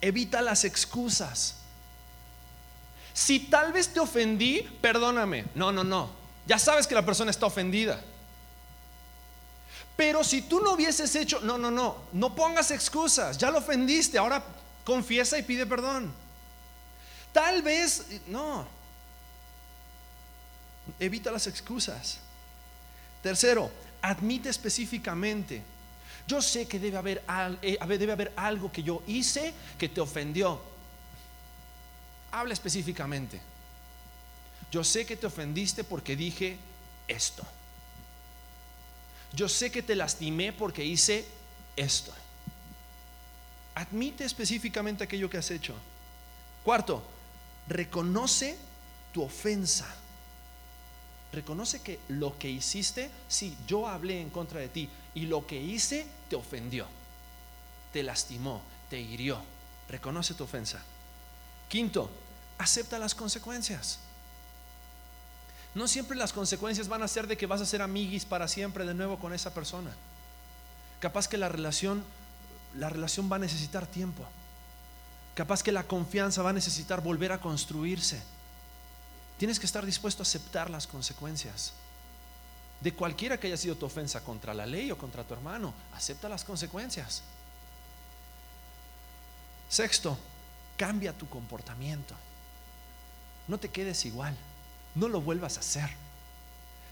[0.00, 1.56] evita las excusas.
[3.16, 5.46] Si tal vez te ofendí, perdóname.
[5.54, 6.10] No, no, no.
[6.46, 8.04] Ya sabes que la persona está ofendida.
[9.96, 13.38] Pero si tú no hubieses hecho, no, no, no, no pongas excusas.
[13.38, 14.44] Ya lo ofendiste, ahora
[14.84, 16.12] confiesa y pide perdón.
[17.32, 18.68] Tal vez, no.
[21.00, 22.18] Evita las excusas.
[23.22, 23.70] Tercero,
[24.02, 25.62] admite específicamente.
[26.26, 27.24] Yo sé que debe haber,
[27.62, 30.75] eh, debe haber algo que yo hice que te ofendió.
[32.36, 33.40] Habla específicamente.
[34.70, 36.58] Yo sé que te ofendiste porque dije
[37.08, 37.42] esto.
[39.32, 41.24] Yo sé que te lastimé porque hice
[41.76, 42.12] esto.
[43.74, 45.72] Admite específicamente aquello que has hecho.
[46.62, 47.02] Cuarto,
[47.68, 48.58] reconoce
[49.14, 49.86] tu ofensa.
[51.32, 55.58] Reconoce que lo que hiciste, sí, yo hablé en contra de ti y lo que
[55.58, 56.86] hice te ofendió,
[57.94, 58.60] te lastimó,
[58.90, 59.42] te hirió.
[59.88, 60.82] Reconoce tu ofensa.
[61.68, 62.10] Quinto,
[62.58, 63.98] acepta las consecuencias.
[65.74, 68.86] No siempre las consecuencias van a ser de que vas a ser amiguis para siempre
[68.86, 69.90] de nuevo con esa persona.
[71.00, 72.02] Capaz que la relación
[72.78, 74.24] la relación va a necesitar tiempo.
[75.34, 78.22] Capaz que la confianza va a necesitar volver a construirse.
[79.38, 81.72] Tienes que estar dispuesto a aceptar las consecuencias.
[82.80, 86.28] De cualquiera que haya sido tu ofensa contra la ley o contra tu hermano, acepta
[86.28, 87.22] las consecuencias.
[89.68, 90.16] Sexto,
[90.76, 92.14] cambia tu comportamiento.
[93.48, 94.36] No te quedes igual
[94.96, 95.90] no lo vuelvas a hacer.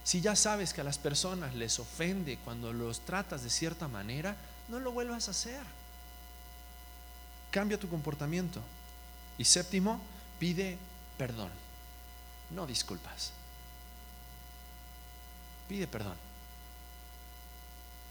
[0.05, 4.37] Si ya sabes que a las personas les ofende cuando los tratas de cierta manera,
[4.69, 5.63] no lo vuelvas a hacer.
[7.51, 8.61] Cambia tu comportamiento.
[9.39, 10.01] Y séptimo,
[10.39, 10.79] pide
[11.19, 11.51] perdón,
[12.51, 13.33] no disculpas.
[15.69, 16.17] Pide perdón.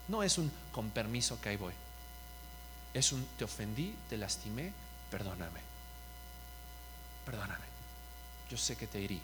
[0.08, 1.74] No es un con permiso que ahí voy.
[2.96, 4.74] Es un te ofendí, te lastimé,
[5.12, 5.62] perdóname.
[7.26, 7.73] Perdóname.
[8.54, 9.20] Yo sé que te herí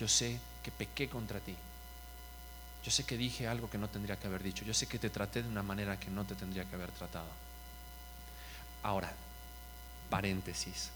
[0.00, 1.54] yo sé que pequé contra ti.
[2.82, 4.64] Yo sé que dije algo que no tendría que haber dicho.
[4.64, 7.28] Yo sé que te traté de una manera que no te tendría que haber tratado.
[8.82, 9.12] Ahora,
[10.08, 10.88] paréntesis.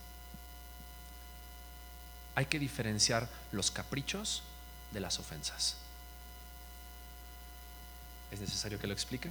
[2.35, 4.43] Hay que diferenciar los caprichos
[4.91, 5.77] de las ofensas.
[8.31, 9.31] ¿Es necesario que lo explique?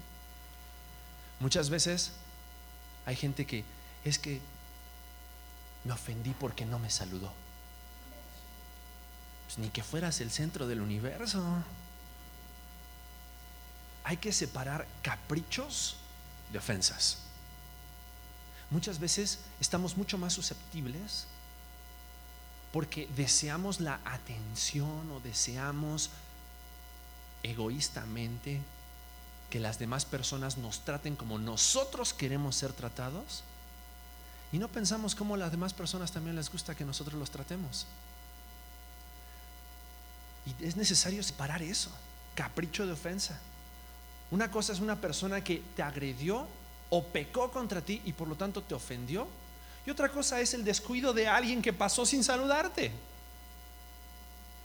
[1.39, 2.11] Muchas veces
[3.07, 3.65] hay gente que
[4.05, 4.39] es que
[5.83, 7.42] me ofendí porque no me saludó.
[9.53, 11.43] Pues, ni que fueras el centro del universo.
[14.03, 15.95] Hay que separar caprichos
[16.51, 17.19] de ofensas.
[18.71, 21.25] Muchas veces estamos mucho más susceptibles
[22.71, 26.09] porque deseamos la atención o deseamos
[27.43, 28.59] egoístamente
[29.51, 33.43] que las demás personas nos traten como nosotros queremos ser tratados
[34.51, 37.85] y no pensamos cómo las demás personas también les gusta que nosotros los tratemos.
[40.45, 41.89] Y es necesario separar eso,
[42.35, 43.39] capricho de ofensa.
[44.31, 46.47] Una cosa es una persona que te agredió
[46.89, 49.27] o pecó contra ti y por lo tanto te ofendió.
[49.85, 52.91] Y otra cosa es el descuido de alguien que pasó sin saludarte.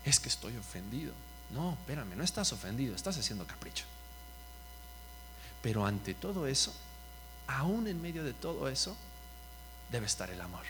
[0.04, 1.12] Es que estoy ofendido.
[1.50, 3.84] No, espérame, no estás ofendido, estás haciendo capricho.
[5.62, 6.72] Pero ante todo eso,
[7.46, 8.96] aún en medio de todo eso,
[9.90, 10.64] debe estar el amor.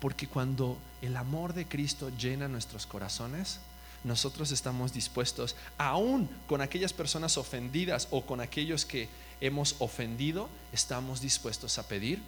[0.00, 3.60] Porque cuando el amor de Cristo llena nuestros corazones,
[4.02, 9.08] nosotros estamos dispuestos, aún con aquellas personas ofendidas o con aquellos que
[9.40, 12.22] hemos ofendido, estamos dispuestos a pedir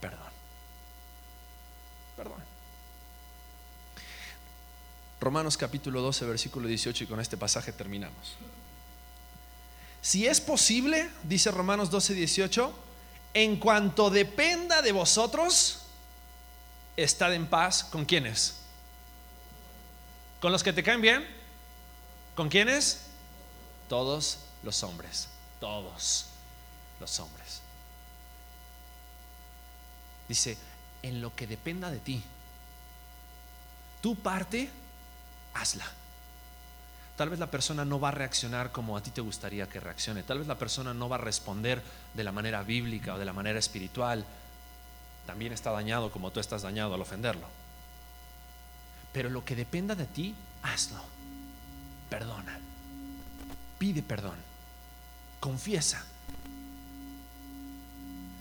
[0.00, 0.32] perdón.
[2.16, 2.56] Perdón.
[5.20, 8.36] Romanos capítulo 12, versículo 18, y con este pasaje terminamos.
[10.02, 12.72] Si es posible, dice Romanos 12, 18,
[13.34, 15.85] en cuanto dependa de vosotros,
[16.96, 18.56] estad en paz con quienes?
[20.40, 21.26] ¿Con los que te caen bien?
[22.34, 23.06] ¿Con quiénes?
[23.88, 25.28] Todos los hombres,
[25.60, 26.26] todos
[27.00, 27.60] los hombres.
[30.28, 30.58] Dice,
[31.02, 32.22] en lo que dependa de ti,
[34.02, 34.68] tu parte,
[35.54, 35.86] hazla.
[37.16, 40.22] Tal vez la persona no va a reaccionar como a ti te gustaría que reaccione.
[40.22, 41.82] Tal vez la persona no va a responder
[42.12, 44.26] de la manera bíblica o de la manera espiritual
[45.26, 47.46] también está dañado como tú estás dañado al ofenderlo.
[49.12, 51.02] Pero lo que dependa de ti, hazlo.
[52.08, 52.58] Perdona.
[53.78, 54.36] Pide perdón.
[55.40, 56.04] Confiesa.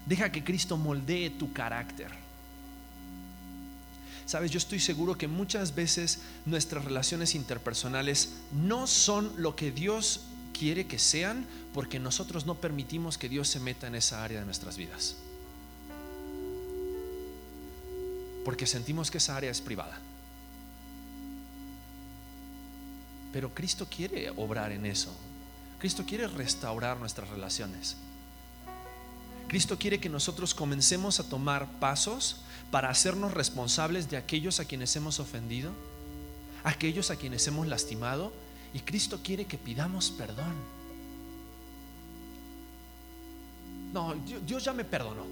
[0.05, 2.11] Deja que Cristo moldee tu carácter.
[4.25, 10.21] Sabes, yo estoy seguro que muchas veces nuestras relaciones interpersonales no son lo que Dios
[10.57, 14.45] quiere que sean porque nosotros no permitimos que Dios se meta en esa área de
[14.45, 15.15] nuestras vidas.
[18.45, 19.99] Porque sentimos que esa área es privada.
[23.33, 25.11] Pero Cristo quiere obrar en eso.
[25.79, 27.97] Cristo quiere restaurar nuestras relaciones.
[29.49, 32.37] Cristo quiere que nosotros comencemos a tomar pasos
[32.71, 35.71] para hacernos responsables de aquellos a quienes hemos ofendido,
[36.63, 38.31] aquellos a quienes hemos lastimado,
[38.73, 40.53] y Cristo quiere que pidamos perdón.
[43.93, 44.15] No,
[44.45, 45.25] Dios ya me perdonó.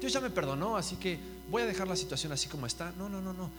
[0.00, 1.18] Dios ya me perdonó, así que
[1.50, 2.92] voy a dejar la situación así como está.
[2.92, 3.50] No, no, no, no.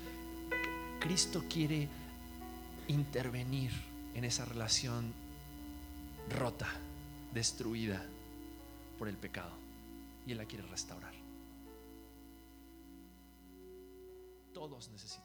[1.00, 1.88] Cristo quiere
[2.88, 3.72] intervenir
[4.14, 5.14] en esa relación
[6.30, 6.68] rota,
[7.34, 8.04] destruida
[8.98, 9.52] por el pecado.
[10.26, 11.14] Y Él la quiere restaurar.
[14.54, 15.25] Todos necesitamos.